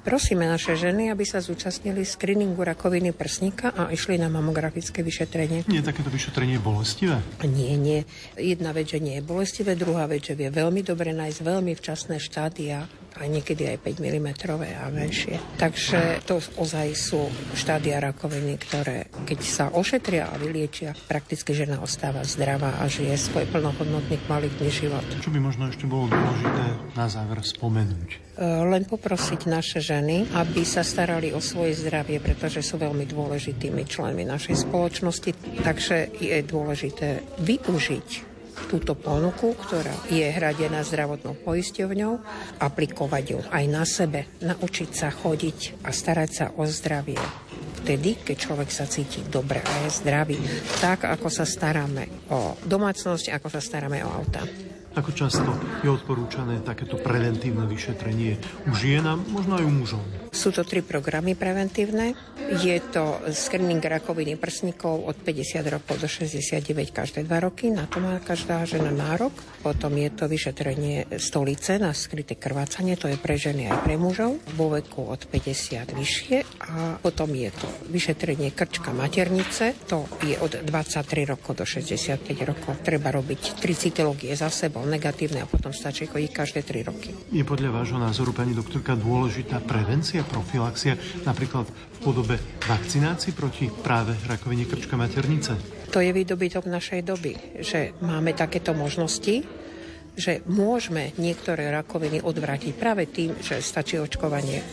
prosíme 0.07 0.47
naše 0.47 0.79
ženy, 0.79 1.11
aby 1.11 1.27
sa 1.27 1.43
zúčastnili 1.43 2.07
screeningu 2.07 2.63
rakoviny 2.63 3.11
prsníka 3.11 3.75
a 3.75 3.91
išli 3.91 4.15
na 4.15 4.31
mamografické 4.31 5.03
vyšetrenie. 5.03 5.67
Nie 5.67 5.83
je 5.83 5.89
takéto 5.91 6.07
vyšetrenie 6.07 6.63
bolestivé? 6.63 7.19
Nie, 7.43 7.75
nie. 7.75 8.07
Jedna 8.39 8.71
vec, 8.71 8.87
že 8.87 9.03
nie 9.03 9.19
je 9.19 9.27
bolestivé, 9.27 9.75
druhá 9.75 10.07
vec, 10.07 10.23
že 10.23 10.39
vie 10.39 10.47
veľmi 10.47 10.79
dobre 10.79 11.11
nájsť 11.11 11.39
veľmi 11.43 11.75
včasné 11.75 12.23
štádia 12.23 12.87
a 13.17 13.25
niekedy 13.27 13.67
aj 13.67 13.83
5 13.83 13.99
mm 13.99 14.29
a 14.79 14.87
menšie. 14.93 15.35
Takže 15.59 16.23
to 16.23 16.39
ozaj 16.55 16.87
sú 16.95 17.27
štádia 17.57 17.99
rakoviny, 17.99 18.55
ktoré 18.61 19.09
keď 19.25 19.39
sa 19.43 19.65
ošetria 19.73 20.31
a 20.31 20.39
vyliečia, 20.39 20.95
prakticky 21.09 21.51
žena 21.51 21.83
ostáva 21.83 22.23
zdravá 22.23 22.79
a 22.79 22.87
žije 22.87 23.17
svoj 23.17 23.49
plnohodnotný 23.51 24.21
kvalitný 24.29 24.69
život. 24.71 25.03
Čo 25.19 25.33
by 25.33 25.39
možno 25.41 25.67
ešte 25.67 25.89
bolo 25.89 26.07
dôležité 26.07 26.95
na 26.95 27.09
záver 27.09 27.41
spomenúť? 27.41 28.26
E, 28.37 28.45
len 28.45 28.85
poprosiť 28.85 29.49
naše 29.49 29.81
ženy, 29.81 30.29
aby 30.37 30.61
sa 30.61 30.85
starali 30.85 31.33
o 31.33 31.41
svoje 31.41 31.73
zdravie, 31.73 32.21
pretože 32.21 32.61
sú 32.61 32.77
veľmi 32.77 33.09
dôležitými 33.09 33.81
členmi 33.89 34.29
našej 34.29 34.69
spoločnosti. 34.69 35.33
Takže 35.65 36.21
je 36.21 36.37
dôležité 36.45 37.25
využiť 37.41 38.09
túto 38.69 38.93
ponuku, 38.93 39.57
ktorá 39.57 39.93
je 40.13 40.29
hradená 40.29 40.85
zdravotnou 40.85 41.33
poisťovňou, 41.41 42.13
aplikovať 42.61 43.23
ju 43.25 43.39
aj 43.49 43.65
na 43.65 43.85
sebe, 43.89 44.29
naučiť 44.45 44.89
sa 44.93 45.09
chodiť 45.09 45.81
a 45.81 45.89
starať 45.89 46.29
sa 46.29 46.45
o 46.53 46.65
zdravie 46.65 47.17
vtedy, 47.87 48.19
keď 48.19 48.35
človek 48.35 48.69
sa 48.69 48.83
cíti 48.83 49.23
dobre 49.31 49.63
a 49.63 49.73
je 49.87 50.03
zdravý, 50.03 50.35
tak 50.83 51.07
ako 51.07 51.31
sa 51.31 51.47
staráme 51.47 52.27
o 52.27 52.59
domácnosť, 52.67 53.31
ako 53.31 53.47
sa 53.47 53.63
staráme 53.63 54.03
o 54.03 54.11
auta. 54.11 54.43
Ako 54.97 55.13
často 55.13 55.53
je 55.85 55.93
odporúčané 55.93 56.57
takéto 56.65 56.97
preventívne 56.97 57.69
vyšetrenie 57.69 58.41
u 58.65 58.73
žien 58.73 59.05
a 59.05 59.13
možno 59.13 59.61
aj 59.61 59.65
u 59.69 59.69
mužov? 59.69 60.26
Sú 60.37 60.53
to 60.53 60.61
tri 60.61 60.85
programy 60.85 61.33
preventívne. 61.33 62.13
Je 62.61 62.77
to 62.93 63.17
screening 63.33 63.81
rakoviny 63.81 64.37
prsníkov 64.37 65.09
od 65.09 65.17
50 65.17 65.65
rokov 65.65 65.97
do 65.97 66.05
69 66.05 66.61
každé 66.93 67.25
dva 67.25 67.41
roky. 67.41 67.73
Na 67.73 67.89
to 67.89 67.97
má 67.97 68.21
každá 68.21 68.61
žena 68.69 68.93
nárok. 68.93 69.33
Potom 69.65 69.97
je 69.97 70.13
to 70.13 70.29
vyšetrenie 70.29 71.09
stolice 71.17 71.81
na 71.81 71.89
skryté 71.97 72.37
krvácanie. 72.37 72.93
To 73.01 73.09
je 73.09 73.17
pre 73.17 73.33
ženy 73.33 73.73
aj 73.73 73.81
pre 73.81 73.97
mužov 73.97 74.37
vo 74.53 74.69
veku 74.69 75.09
od 75.09 75.25
50 75.25 75.97
vyššie. 75.97 76.37
A 76.69 77.01
potom 77.01 77.33
je 77.33 77.49
to 77.49 77.65
vyšetrenie 77.89 78.53
krčka 78.53 78.93
maternice. 78.93 79.73
To 79.89 80.05
je 80.21 80.37
od 80.37 80.53
23 80.61 81.25
rokov 81.25 81.57
do 81.57 81.65
65 81.65 82.21
rokov. 82.45 82.77
Treba 82.85 83.09
robiť 83.09 83.57
tri 83.57 83.73
cytológie 83.73 84.37
za 84.37 84.53
sebou 84.53 84.85
negatívne 84.85 85.41
a 85.41 85.49
potom 85.49 85.73
stačí 85.73 86.05
chodiť 86.05 86.29
každé 86.29 86.61
3 86.61 86.89
roky. 86.93 87.09
Je 87.33 87.41
podľa 87.41 87.81
vášho 87.81 87.97
názoru, 87.97 88.37
pani 88.37 88.53
doktorka, 88.53 88.93
dôležitá 88.93 89.65
prevencia 89.65 90.26
profilaxia 90.27 90.99
napríklad 91.23 91.65
v 91.67 91.97
podobe 92.03 92.35
vakcinácií 92.67 93.33
proti 93.33 93.71
práve 93.71 94.13
rakovine 94.27 94.67
krčka 94.67 94.99
maternice? 94.99 95.55
To 95.95 96.03
je 96.03 96.11
výdobytok 96.11 96.67
našej 96.67 97.01
doby, 97.07 97.63
že 97.63 97.95
máme 98.03 98.35
takéto 98.35 98.75
možnosti, 98.75 99.47
že 100.17 100.41
môžeme 100.49 101.13
niektoré 101.21 101.69
rakoviny 101.69 102.25
odvrátiť 102.25 102.73
práve 102.73 103.05
tým, 103.05 103.37
že 103.37 103.61
stačí 103.61 104.01
očkovanie. 104.01 104.65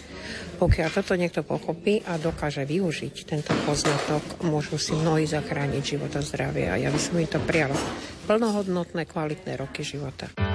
Pokiaľ 0.57 0.89
toto 0.89 1.13
niekto 1.19 1.45
pochopí 1.45 2.01
a 2.09 2.17
dokáže 2.17 2.65
využiť 2.65 3.15
tento 3.29 3.53
poznatok, 3.69 4.41
môžu 4.49 4.81
si 4.81 4.97
mnohí 4.97 5.29
zachrániť 5.29 5.83
život 5.85 6.13
a 6.17 6.25
zdravie. 6.25 6.73
A 6.73 6.81
ja 6.81 6.89
by 6.89 7.01
som 7.01 7.21
im 7.21 7.29
to 7.29 7.43
prijala. 7.45 7.77
Plnohodnotné, 8.25 9.05
kvalitné 9.05 9.61
roky 9.61 9.85
života. 9.85 10.54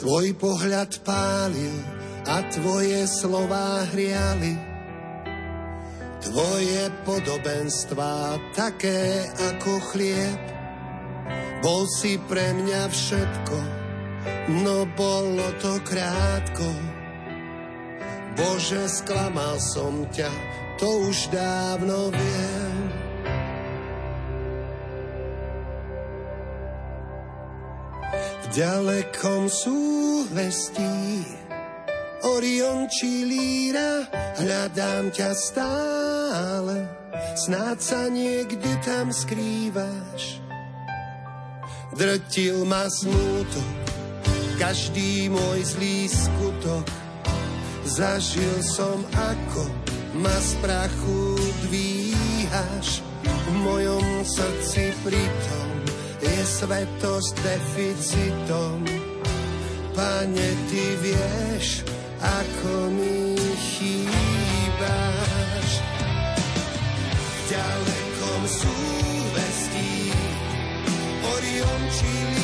Tvoj 0.00 0.32
pohľad 0.40 1.04
pálil 1.04 1.76
a 2.24 2.40
tvoje 2.48 3.04
slová 3.04 3.84
hriali. 3.92 4.56
Tvoje 6.24 6.88
podobenstvá 7.04 8.40
také 8.56 9.28
ako 9.28 9.76
chlieb. 9.92 10.40
Bol 11.60 11.84
si 12.00 12.16
pre 12.16 12.48
mňa 12.48 12.88
všetko, 12.88 13.58
no 14.64 14.88
bolo 14.96 15.44
to 15.60 15.76
krátko. 15.84 16.68
Bože, 18.40 18.88
sklamal 18.88 19.60
som 19.60 20.08
ťa, 20.08 20.32
to 20.80 21.12
už 21.12 21.28
dávno 21.28 22.08
viem. 22.08 22.69
Ďalekom 28.50 29.46
súhvestí. 29.46 31.22
Orion 32.20 32.84
či 32.90 33.24
líra, 33.24 34.04
hľadám 34.42 35.08
ťa 35.14 35.30
stále, 35.32 36.84
snáď 37.38 37.78
sa 37.80 38.02
niekde 38.12 38.72
tam 38.84 39.08
skrývaš. 39.08 40.42
Drtil 41.96 42.68
ma 42.68 42.86
smútok, 42.90 43.72
každý 44.60 45.32
môj 45.32 45.58
zlý 45.64 46.06
skutok, 46.06 46.86
zažil 47.88 48.60
som 48.60 49.00
ako 49.16 49.64
ma 50.20 50.36
z 50.44 50.50
prachu 50.60 51.22
dvíhaš, 51.70 53.00
v 53.24 53.54
mojom 53.64 54.24
srdci 54.24 54.92
pritom 55.02 55.79
je 56.40 56.64
svetosť 56.64 57.36
deficitom. 57.44 58.80
Pane, 59.92 60.48
Ty 60.72 60.84
vieš, 61.04 61.84
ako 62.16 62.88
mi 62.96 63.36
chýbaš. 63.60 65.70
V 67.12 67.36
ďalekom 67.52 68.40
súvestí 68.48 70.16
Orion 71.28 71.82
či 71.92 72.39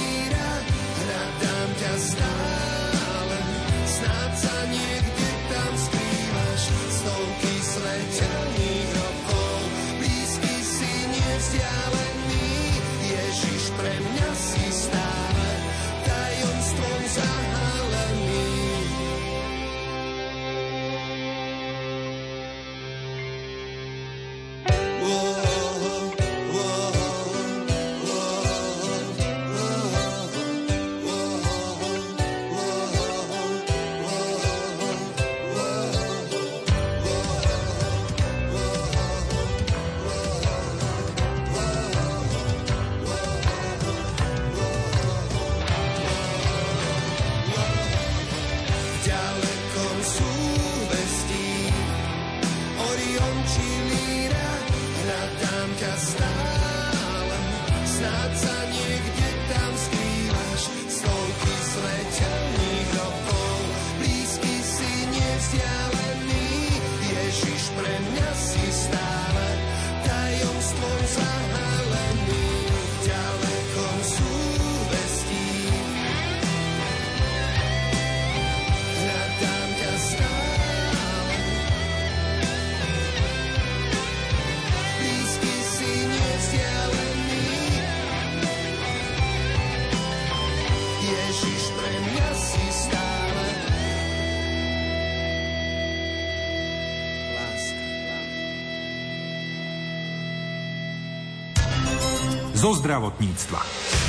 zdravotníctva. 102.87 104.06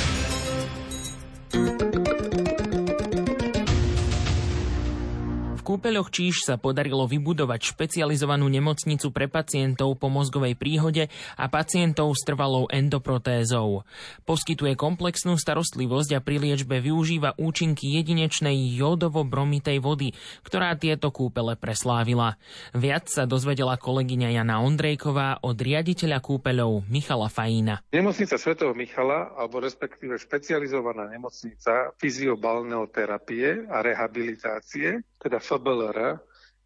Kúpeľoch 5.88 6.12
Číž 6.12 6.44
sa 6.44 6.60
podarilo 6.60 7.08
vybudovať 7.08 7.72
špecializovanú 7.72 8.44
nemocnicu 8.44 9.08
pre 9.08 9.24
pacientov 9.24 9.96
po 9.96 10.12
mozgovej 10.12 10.52
príhode 10.52 11.08
a 11.32 11.48
pacientov 11.48 12.12
s 12.12 12.28
trvalou 12.28 12.68
endoprotézou. 12.68 13.88
Poskytuje 14.28 14.76
komplexnú 14.76 15.40
starostlivosť 15.40 16.10
a 16.12 16.20
pri 16.20 16.44
liečbe 16.44 16.84
využíva 16.84 17.40
účinky 17.40 17.88
jedinečnej 17.96 18.76
jódovo-bromitej 18.76 19.80
vody, 19.80 20.12
ktorá 20.44 20.76
tieto 20.76 21.08
kúpele 21.08 21.56
preslávila. 21.56 22.36
Viac 22.76 23.08
sa 23.08 23.24
dozvedela 23.24 23.80
kolegyňa 23.80 24.36
Jana 24.36 24.60
Ondrejková 24.60 25.40
od 25.40 25.56
riaditeľa 25.56 26.20
kúpeľov 26.20 26.84
Michala 26.84 27.32
Fajína. 27.32 27.80
Nemocnica 27.96 28.36
svätého 28.36 28.76
Michala, 28.76 29.32
alebo 29.40 29.56
respektíve 29.64 30.20
špecializovaná 30.20 31.08
nemocnica 31.08 31.96
fyziobalneoterapie 31.96 33.72
a 33.72 33.80
rehabilitácie, 33.80 35.00
teda 35.18 35.42
FBLR, 35.42 36.18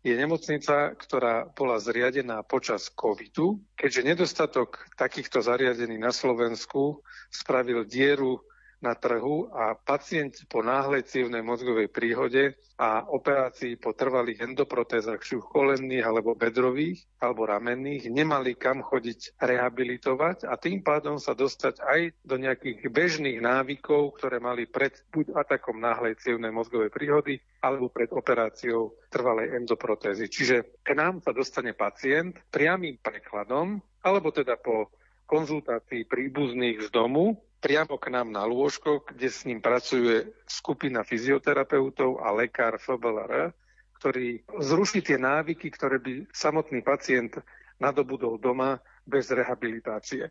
je 0.02 0.18
nemocnica, 0.18 0.98
ktorá 0.98 1.46
bola 1.54 1.78
zriadená 1.78 2.42
počas 2.42 2.90
covidu, 2.90 3.62
keďže 3.78 4.02
nedostatok 4.02 4.82
takýchto 4.98 5.38
zariadení 5.38 5.94
na 5.94 6.10
Slovensku 6.10 7.06
spravil 7.30 7.86
dieru 7.86 8.42
na 8.82 8.98
trhu 8.98 9.46
a 9.54 9.78
pacienti 9.78 10.42
po 10.44 10.60
náhlej 10.60 11.06
cievnej 11.06 11.40
mozgovej 11.40 11.86
príhode 11.88 12.58
a 12.76 13.06
operácii 13.06 13.78
po 13.78 13.94
trvalých 13.94 14.42
endoprotézach, 14.42 15.22
či 15.22 15.38
kolenných 15.38 16.02
alebo 16.02 16.34
bedrových 16.34 17.06
alebo 17.22 17.46
ramenných, 17.46 18.10
nemali 18.10 18.58
kam 18.58 18.82
chodiť 18.82 19.38
rehabilitovať 19.38 20.50
a 20.50 20.58
tým 20.58 20.82
pádom 20.82 21.22
sa 21.22 21.38
dostať 21.38 21.78
aj 21.78 22.00
do 22.26 22.34
nejakých 22.42 22.90
bežných 22.90 23.38
návykov, 23.38 24.18
ktoré 24.18 24.42
mali 24.42 24.66
pred 24.66 24.98
buď 25.14 25.38
atakom 25.38 25.78
náhlej 25.78 26.18
cievnej 26.18 26.50
mozgovej 26.50 26.90
príhody 26.90 27.38
alebo 27.62 27.86
pred 27.86 28.10
operáciou 28.10 28.98
trvalej 29.06 29.54
endoprotézy. 29.62 30.26
Čiže 30.26 30.82
k 30.82 30.98
nám 30.98 31.22
sa 31.22 31.30
dostane 31.30 31.70
pacient 31.70 32.34
priamým 32.50 32.98
prekladom 32.98 33.78
alebo 34.02 34.34
teda 34.34 34.58
po 34.58 34.90
konzultácii 35.30 36.04
príbuzných 36.04 36.82
z 36.82 36.88
domu 36.90 37.38
priamo 37.62 37.94
k 37.94 38.10
nám 38.10 38.34
na 38.34 38.42
lôžko, 38.42 39.06
kde 39.06 39.30
s 39.30 39.46
ním 39.46 39.62
pracuje 39.62 40.26
skupina 40.50 41.06
fyzioterapeutov 41.06 42.18
a 42.18 42.34
lekár 42.34 42.74
FBLR, 42.82 43.54
ktorý 44.02 44.42
zruší 44.58 44.98
tie 44.98 45.14
návyky, 45.14 45.70
ktoré 45.70 46.02
by 46.02 46.26
samotný 46.34 46.82
pacient 46.82 47.38
nadobudol 47.78 48.42
doma 48.42 48.82
bez 49.06 49.30
rehabilitácie. 49.30 50.26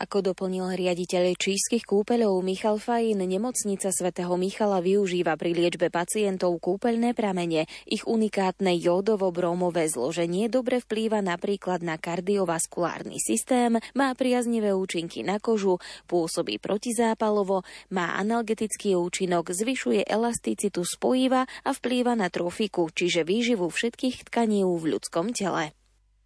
Ako 0.00 0.24
doplnil 0.24 0.80
riaditeľ 0.80 1.36
číšskych 1.36 1.84
kúpeľov 1.84 2.40
Michal 2.40 2.80
Fajin, 2.80 3.20
nemocnica 3.20 3.92
svätého 3.92 4.32
Michala 4.40 4.80
využíva 4.80 5.36
pri 5.36 5.52
liečbe 5.52 5.92
pacientov 5.92 6.56
kúpeľné 6.56 7.12
pramene. 7.12 7.68
Ich 7.84 8.08
unikátne 8.08 8.80
jódovo-brómové 8.80 9.92
zloženie 9.92 10.48
dobre 10.48 10.80
vplýva 10.80 11.20
napríklad 11.20 11.84
na 11.84 12.00
kardiovaskulárny 12.00 13.20
systém, 13.20 13.76
má 13.92 14.08
priaznivé 14.16 14.72
účinky 14.72 15.20
na 15.20 15.36
kožu, 15.36 15.76
pôsobí 16.08 16.56
protizápalovo, 16.56 17.68
má 17.92 18.16
analgetický 18.16 18.96
účinok, 18.96 19.52
zvyšuje 19.52 20.08
elasticitu 20.08 20.80
spojiva 20.80 21.44
a 21.44 21.70
vplýva 21.76 22.16
na 22.16 22.32
trofiku, 22.32 22.88
čiže 22.88 23.28
výživu 23.28 23.68
všetkých 23.68 24.32
tkaní 24.32 24.64
v 24.64 24.96
ľudskom 24.96 25.36
tele. 25.36 25.76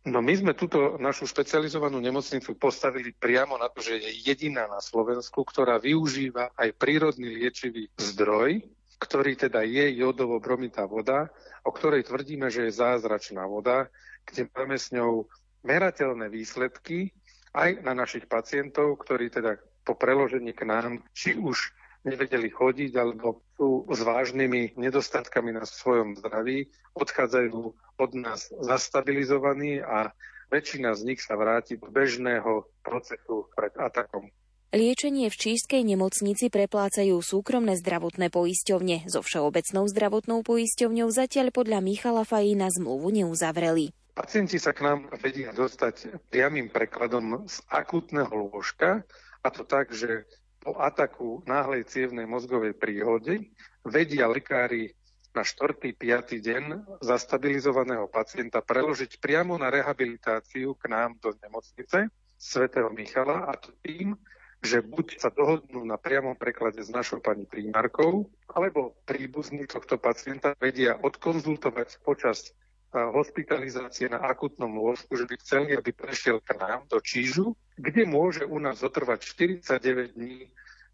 No 0.04 0.20
my 0.20 0.36
sme 0.36 0.52
túto 0.52 1.00
našu 1.00 1.24
špecializovanú 1.24 1.96
nemocnicu 1.96 2.52
postavili 2.60 3.16
priamo 3.16 3.56
na 3.56 3.72
to, 3.72 3.80
že 3.80 3.96
je 3.96 4.10
jediná 4.20 4.68
na 4.68 4.76
Slovensku, 4.76 5.40
ktorá 5.48 5.80
využíva 5.80 6.52
aj 6.60 6.76
prírodný 6.76 7.32
liečivý 7.40 7.88
zdroj, 7.96 8.60
ktorý 9.00 9.32
teda 9.32 9.64
je 9.64 9.96
jodovo-bromitá 9.96 10.84
voda, 10.84 11.32
o 11.64 11.72
ktorej 11.72 12.04
tvrdíme, 12.04 12.52
že 12.52 12.68
je 12.68 12.78
zázračná 12.84 13.48
voda, 13.48 13.88
kde 14.28 14.44
máme 14.52 14.76
s 14.76 14.92
ňou 14.92 15.24
merateľné 15.64 16.28
výsledky 16.28 17.08
aj 17.56 17.80
na 17.80 17.96
našich 17.96 18.28
pacientov, 18.28 19.00
ktorí 19.00 19.32
teda 19.32 19.56
po 19.88 19.96
preložení 19.96 20.52
k 20.52 20.68
nám, 20.68 21.00
či 21.16 21.32
už 21.40 21.72
nevedeli 22.04 22.52
chodiť 22.52 22.92
alebo 22.94 23.42
sú 23.56 23.88
s 23.88 24.00
vážnymi 24.04 24.76
nedostatkami 24.76 25.56
na 25.56 25.64
svojom 25.64 26.14
zdraví, 26.20 26.68
odchádzajú 26.94 27.58
od 27.98 28.10
nás 28.14 28.52
zastabilizovaní 28.60 29.80
a 29.80 30.12
väčšina 30.52 30.92
z 30.94 31.02
nich 31.08 31.20
sa 31.24 31.34
vráti 31.34 31.80
do 31.80 31.88
bežného 31.88 32.68
procesu 32.84 33.48
pred 33.56 33.72
atakom. 33.80 34.28
Liečenie 34.74 35.30
v 35.30 35.38
čískej 35.38 35.86
nemocnici 35.86 36.50
preplácajú 36.50 37.22
súkromné 37.22 37.78
zdravotné 37.78 38.26
poisťovne. 38.34 39.06
So 39.06 39.22
Všeobecnou 39.22 39.86
zdravotnou 39.86 40.42
poisťovňou 40.42 41.14
zatiaľ 41.14 41.54
podľa 41.54 41.78
Michala 41.78 42.26
Fajína 42.26 42.74
zmluvu 42.74 43.22
neuzavreli. 43.22 43.94
Pacienti 44.18 44.58
sa 44.58 44.74
k 44.74 44.82
nám 44.82 45.10
vedia 45.22 45.54
dostať 45.54 46.26
priamým 46.26 46.74
prekladom 46.74 47.46
z 47.46 47.62
akutného 47.70 48.50
lôžka, 48.50 49.06
a 49.42 49.48
to 49.54 49.62
tak, 49.62 49.94
že 49.94 50.26
po 50.64 50.80
ataku 50.80 51.44
náhlej 51.44 51.84
cievnej 51.84 52.24
mozgovej 52.24 52.72
príhody 52.72 53.52
vedia 53.84 54.24
lekári 54.24 54.96
na 55.36 55.44
4. 55.44 55.76
5. 55.76 56.40
deň 56.40 56.64
zastabilizovaného 57.04 58.08
pacienta 58.08 58.64
preložiť 58.64 59.20
priamo 59.20 59.60
na 59.60 59.68
rehabilitáciu 59.68 60.72
k 60.80 60.84
nám 60.88 61.20
do 61.20 61.36
nemocnice 61.36 62.08
svätého 62.40 62.88
Michala 62.94 63.44
a 63.50 63.52
to 63.60 63.74
tým, 63.84 64.16
že 64.64 64.80
buď 64.80 65.20
sa 65.20 65.28
dohodnú 65.28 65.84
na 65.84 66.00
priamom 66.00 66.32
preklade 66.38 66.80
s 66.80 66.88
našou 66.88 67.20
pani 67.20 67.44
primárkou, 67.44 68.32
alebo 68.48 68.96
príbuzní 69.04 69.68
tohto 69.68 70.00
pacienta 70.00 70.56
vedia 70.56 70.96
odkonzultovať 71.04 72.00
počas 72.00 72.56
hospitalizácie 72.94 74.06
na 74.06 74.22
akutnom 74.22 74.70
lôžku, 74.70 75.18
že 75.18 75.26
by 75.26 75.34
chceli, 75.42 75.70
aby 75.74 75.90
prešiel 75.90 76.38
k 76.40 76.54
nám 76.56 76.86
do 76.86 77.02
Čížu, 77.02 77.58
kde 77.74 78.02
môže 78.06 78.46
u 78.46 78.58
nás 78.62 78.78
zotrvať 78.80 79.20
49 79.22 80.14
dní 80.14 80.46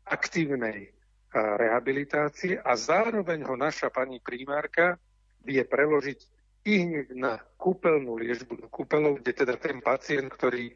aktívnej 0.09 0.93
rehabilitácie 1.35 2.59
a 2.59 2.75
zároveň 2.75 3.47
ho 3.47 3.55
naša 3.55 3.93
pani 3.93 4.19
primárka 4.19 4.99
vie 5.47 5.63
preložiť 5.63 6.19
i 6.67 6.75
hneď 6.85 7.09
na 7.17 7.41
kúpeľnú 7.57 8.21
liežbu 8.21 8.53
do 8.61 8.67
kúpeľov, 8.69 9.23
kde 9.25 9.33
teda 9.33 9.57
ten 9.57 9.81
pacient, 9.81 10.29
ktorý 10.29 10.75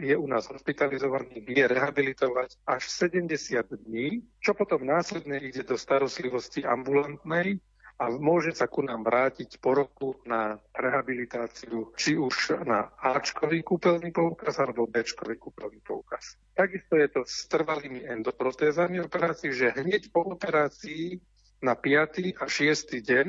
je 0.00 0.16
u 0.16 0.26
nás 0.28 0.48
hospitalizovaný, 0.48 1.44
vie 1.44 1.64
rehabilitovať 1.64 2.56
až 2.64 2.82
70 2.88 3.84
dní, 3.84 4.24
čo 4.40 4.56
potom 4.56 4.84
následne 4.84 5.36
ide 5.40 5.60
do 5.60 5.76
starostlivosti 5.76 6.64
ambulantnej, 6.64 7.60
a 7.94 8.10
môže 8.10 8.50
sa 8.50 8.66
ku 8.66 8.82
nám 8.82 9.06
vrátiť 9.06 9.62
po 9.62 9.78
roku 9.78 10.18
na 10.26 10.58
rehabilitáciu, 10.74 11.94
či 11.94 12.18
už 12.18 12.66
na 12.66 12.90
Ačkový 12.98 13.62
kúpeľný 13.62 14.10
poukaz 14.10 14.58
alebo 14.58 14.90
Bčkový 14.90 15.38
kúpeľný 15.38 15.78
poukaz. 15.86 16.34
Takisto 16.58 16.98
je 16.98 17.08
to 17.14 17.22
s 17.22 17.46
trvalými 17.46 18.02
endoprotézami 18.02 18.98
operácií, 18.98 19.54
že 19.54 19.70
hneď 19.78 20.10
po 20.10 20.26
operácii 20.26 21.22
na 21.62 21.78
5. 21.78 22.34
a 22.42 22.46
6. 22.50 22.98
deň 22.98 23.28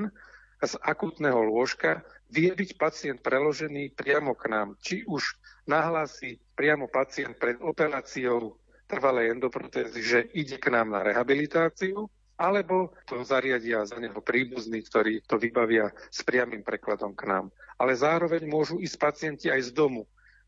z 0.65 0.73
akutného 0.81 1.45
lôžka 1.45 2.01
vie 2.33 2.49
byť 2.49 2.81
pacient 2.81 3.19
preložený 3.21 3.93
priamo 3.93 4.33
k 4.33 4.49
nám. 4.49 4.67
Či 4.81 5.05
už 5.05 5.37
nahlási 5.69 6.41
priamo 6.57 6.89
pacient 6.89 7.37
pred 7.37 7.61
operáciou 7.61 8.57
trvalej 8.89 9.37
endoprotézy, 9.37 10.01
že 10.01 10.19
ide 10.33 10.57
k 10.57 10.73
nám 10.73 10.93
na 10.93 11.05
rehabilitáciu, 11.05 12.09
alebo 12.35 12.91
to 13.07 13.23
zariadia 13.23 13.87
za 13.87 13.95
neho 13.95 14.19
príbuzní, 14.19 14.83
ktorí 14.83 15.23
to 15.23 15.39
vybavia 15.39 15.91
s 16.11 16.19
priamým 16.27 16.67
prekladom 16.67 17.15
k 17.15 17.31
nám. 17.31 17.45
Ale 17.79 17.95
zároveň 17.95 18.43
môžu 18.47 18.79
ísť 18.79 18.95
pacienti 18.99 19.47
aj 19.47 19.71
z 19.71 19.75
domu. 19.75 20.03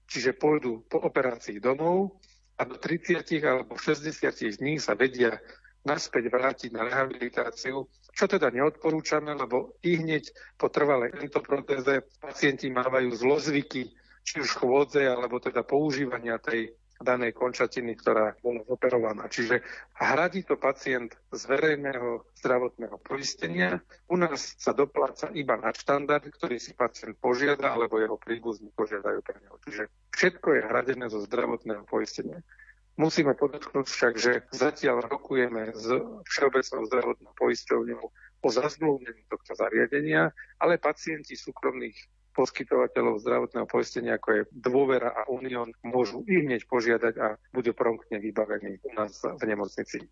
Čiže 0.08 0.39
pôjdu 0.39 0.88
po 0.88 1.04
operácii 1.04 1.60
domov 1.60 2.19
a 2.60 2.63
do 2.63 2.80
30 2.80 3.23
alebo 3.43 3.76
60 3.76 4.13
dní 4.60 4.80
sa 4.80 4.95
vedia 4.95 5.36
naspäť 5.88 6.28
vrátiť 6.28 6.69
na 6.76 6.84
rehabilitáciu, 6.84 7.88
čo 7.88 8.26
teda 8.28 8.52
neodporúčame, 8.52 9.32
lebo 9.32 9.80
i 9.88 9.95
hneď 9.95 10.28
po 10.60 10.67
trvalej 10.67 11.15
entoprotéze 11.23 12.04
pacienti 12.19 12.67
mávajú 12.67 13.15
zlozvyky, 13.15 13.88
či 14.28 14.36
už 14.43 14.60
chôdze, 14.60 15.08
alebo 15.08 15.39
teda 15.39 15.63
používania 15.63 16.36
tej 16.43 16.76
danej 17.02 17.38
končatiny, 17.38 17.94
ktorá 17.98 18.34
bola 18.42 18.66
zoperovaná. 18.66 19.30
Čiže 19.30 19.62
hradí 19.98 20.42
to 20.44 20.58
pacient 20.58 21.14
z 21.30 21.42
verejného 21.46 22.26
zdravotného 22.42 22.98
poistenia. 23.02 23.82
U 24.10 24.18
nás 24.18 24.58
sa 24.58 24.74
dopláca 24.74 25.30
iba 25.34 25.58
na 25.58 25.70
štandard, 25.74 26.26
ktorý 26.26 26.58
si 26.58 26.74
pacient 26.74 27.18
požiada, 27.22 27.74
alebo 27.74 28.02
jeho 28.02 28.18
príbuzní 28.18 28.74
požiadajú 28.74 29.20
pre 29.22 29.38
neho. 29.42 29.56
Čiže 29.66 29.84
všetko 30.14 30.48
je 30.58 30.62
hradené 30.66 31.06
zo 31.10 31.22
zdravotného 31.22 31.86
poistenia. 31.86 32.42
Musíme 32.98 33.38
podotknúť 33.38 33.86
však, 33.86 34.14
že 34.18 34.32
zatiaľ 34.50 35.06
rokujeme 35.06 35.70
s 35.78 35.86
Všeobecnou 36.34 36.82
zdravotnou 36.90 37.32
poisťovňou 37.38 38.04
o 38.42 38.48
zazmluvnení 38.50 39.22
tohto 39.30 39.54
zariadenia, 39.54 40.34
ale 40.58 40.82
pacienti 40.82 41.38
súkromných 41.38 41.94
poskytovateľov 42.38 43.17
zdravotného 43.26 43.65
poistenia, 43.65 44.21
ako 44.21 44.30
je 44.30 44.41
Dôvera 44.54 45.10
a 45.10 45.26
Unión, 45.26 45.73
môžu 45.82 46.21
i 46.30 46.45
hneď 46.45 46.69
požiadať 46.69 47.13
a 47.17 47.28
bude 47.50 47.73
promptne 47.73 48.21
vybavený 48.21 48.86
u 48.86 48.93
nás 48.93 49.17
v 49.26 49.41
nemocnici. 49.41 50.06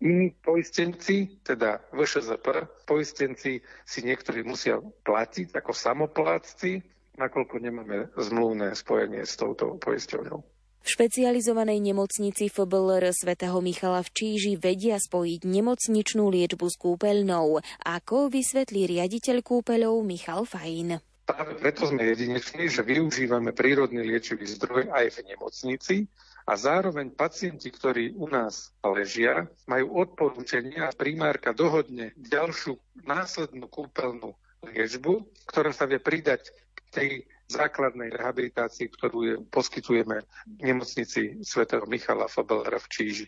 Iní 0.00 0.32
poistenci, 0.42 1.38
teda 1.44 1.78
VŠZP, 1.92 2.46
poistenci 2.88 3.60
si 3.84 3.98
niektorí 4.00 4.42
musia 4.42 4.80
platiť 4.80 5.54
ako 5.54 5.70
samoplácci, 5.76 6.80
nakoľko 7.20 7.60
nemáme 7.60 8.08
zmluvné 8.16 8.72
spojenie 8.72 9.22
s 9.28 9.36
touto 9.36 9.76
poisťovňou. 9.76 10.40
V 10.80 10.88
špecializovanej 10.88 11.76
nemocnici 11.84 12.48
FBLR 12.48 13.12
svätého 13.12 13.60
Michala 13.60 14.00
v 14.00 14.08
Číži 14.16 14.56
vedia 14.56 14.96
spojiť 14.96 15.44
nemocničnú 15.44 16.32
liečbu 16.32 16.66
s 16.72 16.80
kúpeľnou. 16.80 17.60
Ako 17.84 18.32
vysvetlí 18.32 18.88
riaditeľ 18.88 19.44
kúpeľov 19.44 20.00
Michal 20.00 20.48
Fajn. 20.48 21.09
Práve 21.30 21.54
preto 21.62 21.86
sme 21.86 22.02
jedineční, 22.10 22.66
že 22.66 22.82
využívame 22.82 23.54
prírodný 23.54 24.02
liečivý 24.02 24.50
zdroj 24.50 24.90
aj 24.90 25.14
v 25.14 25.18
nemocnici 25.30 25.96
a 26.42 26.58
zároveň 26.58 27.14
pacienti, 27.14 27.70
ktorí 27.70 28.18
u 28.18 28.26
nás 28.26 28.74
ležia, 28.82 29.46
majú 29.70 30.02
odporúčania 30.02 30.90
a 30.90 30.96
primárka 30.96 31.54
dohodne 31.54 32.10
ďalšiu 32.18 32.74
následnú 33.06 33.70
kúpeľnú 33.70 34.34
liečbu, 34.74 35.22
ktorá 35.46 35.70
sa 35.70 35.86
vie 35.86 36.02
pridať 36.02 36.50
k 36.50 36.78
tej 36.90 37.10
základnej 37.46 38.10
rehabilitácii, 38.10 38.90
ktorú 38.90 39.18
je, 39.22 39.34
poskytujeme 39.54 40.26
v 40.26 40.62
nemocnici 40.66 41.38
svätého 41.46 41.86
Michala 41.86 42.26
Fabelera 42.26 42.82
v 42.82 42.90
Číži. 42.90 43.24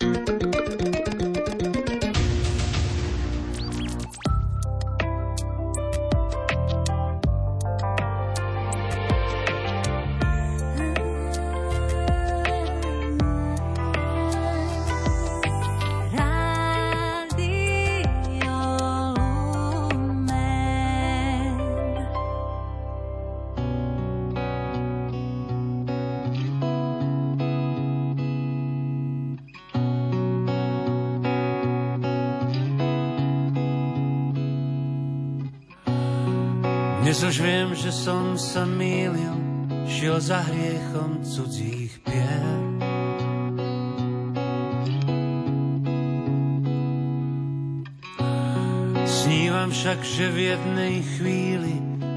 Sa 38.43 38.67
mýlil, 38.67 39.39
šiel 39.87 40.19
za 40.19 40.43
hriechom 40.43 41.23
cudzích 41.23 41.95
pier. 42.03 42.59
Snívam 49.07 49.71
však, 49.71 50.03
že 50.03 50.27
v 50.35 50.39
jednej 50.51 50.95
chvíli 51.15 51.75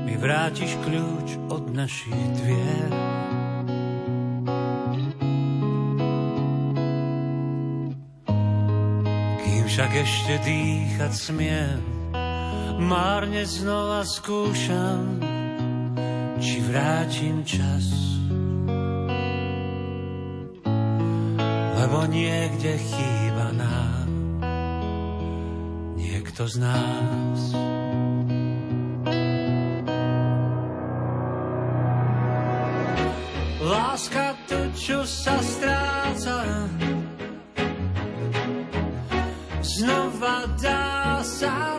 mi 0.09 0.17
vrátiš 0.17 0.73
kľúč 0.81 1.37
od 1.53 1.69
našich 1.77 2.25
dvier. 2.41 2.91
Kým 9.45 9.63
však 9.69 9.91
ešte 9.93 10.33
dýchať 10.41 11.11
smiem, 11.13 11.79
Márne 12.75 13.47
znova 13.47 14.03
skúšam, 14.03 15.34
či 16.39 16.59
vrátim 16.63 17.43
čas. 17.47 17.85
Lebo 21.75 22.09
niekde 22.09 22.75
chýba 22.75 23.53
nám 23.55 24.07
niekto 25.95 26.43
z 26.49 26.55
nás. 26.59 27.39
Láska 33.65 34.37
tu, 34.45 34.59
čo 34.77 35.01
sa 35.07 35.41
stráca, 35.41 36.69
znova 39.65 40.45
dá 40.61 41.19
sa 41.25 41.74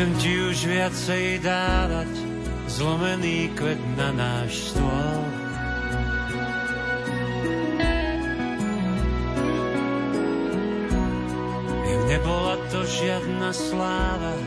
Nechcem 0.00 0.16
ti 0.16 0.32
už 0.32 0.58
viacej 0.64 1.44
dávať 1.44 2.08
zlomený 2.72 3.52
kvet 3.52 3.76
na 4.00 4.08
náš 4.16 4.72
stôl. 4.72 5.20
Nebola 12.08 12.56
to 12.72 12.80
žiadna 12.80 13.52
sláva, 13.52 14.40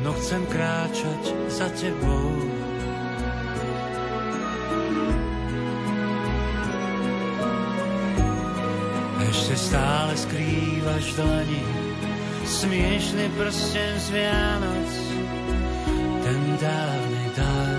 no 0.00 0.16
chcem 0.16 0.40
kráčať 0.48 1.22
za 1.52 1.68
tebou. 1.76 2.32
Ešte 9.28 9.60
stále 9.60 10.16
skrývaš 10.16 11.04
dlani 11.20 11.85
smiešný 12.66 13.30
prsten 13.38 13.94
z 13.94 14.06
Vianoc, 14.10 14.90
ten 16.26 16.40
dávny 16.58 17.24
dar. 17.38 17.78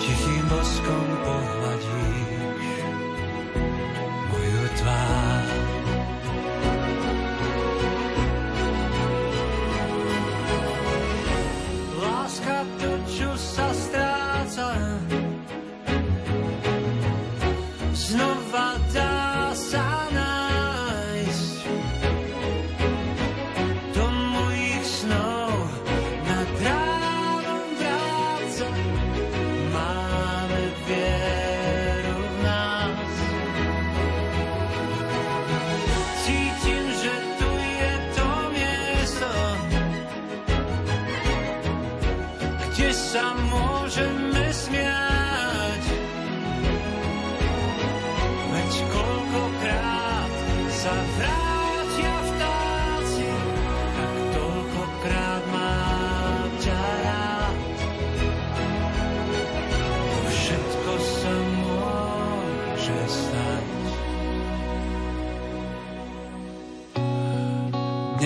Tichým 0.00 0.44
boskom 0.48 1.06
pohľadíš 1.20 2.72
moju 4.32 4.64
tvár. 4.80 5.46
Láska 12.00 12.56
to, 12.80 12.92
čo 13.12 13.30
sa 13.36 13.68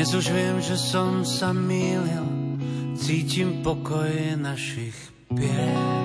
Dnes 0.07 0.23
už 0.23 0.31
viem, 0.39 0.63
že 0.63 0.79
som 0.79 1.27
sa 1.27 1.51
mýlil, 1.51 2.23
cítim 2.95 3.59
pokoj 3.67 4.39
našich 4.39 4.95
pies. 5.35 5.96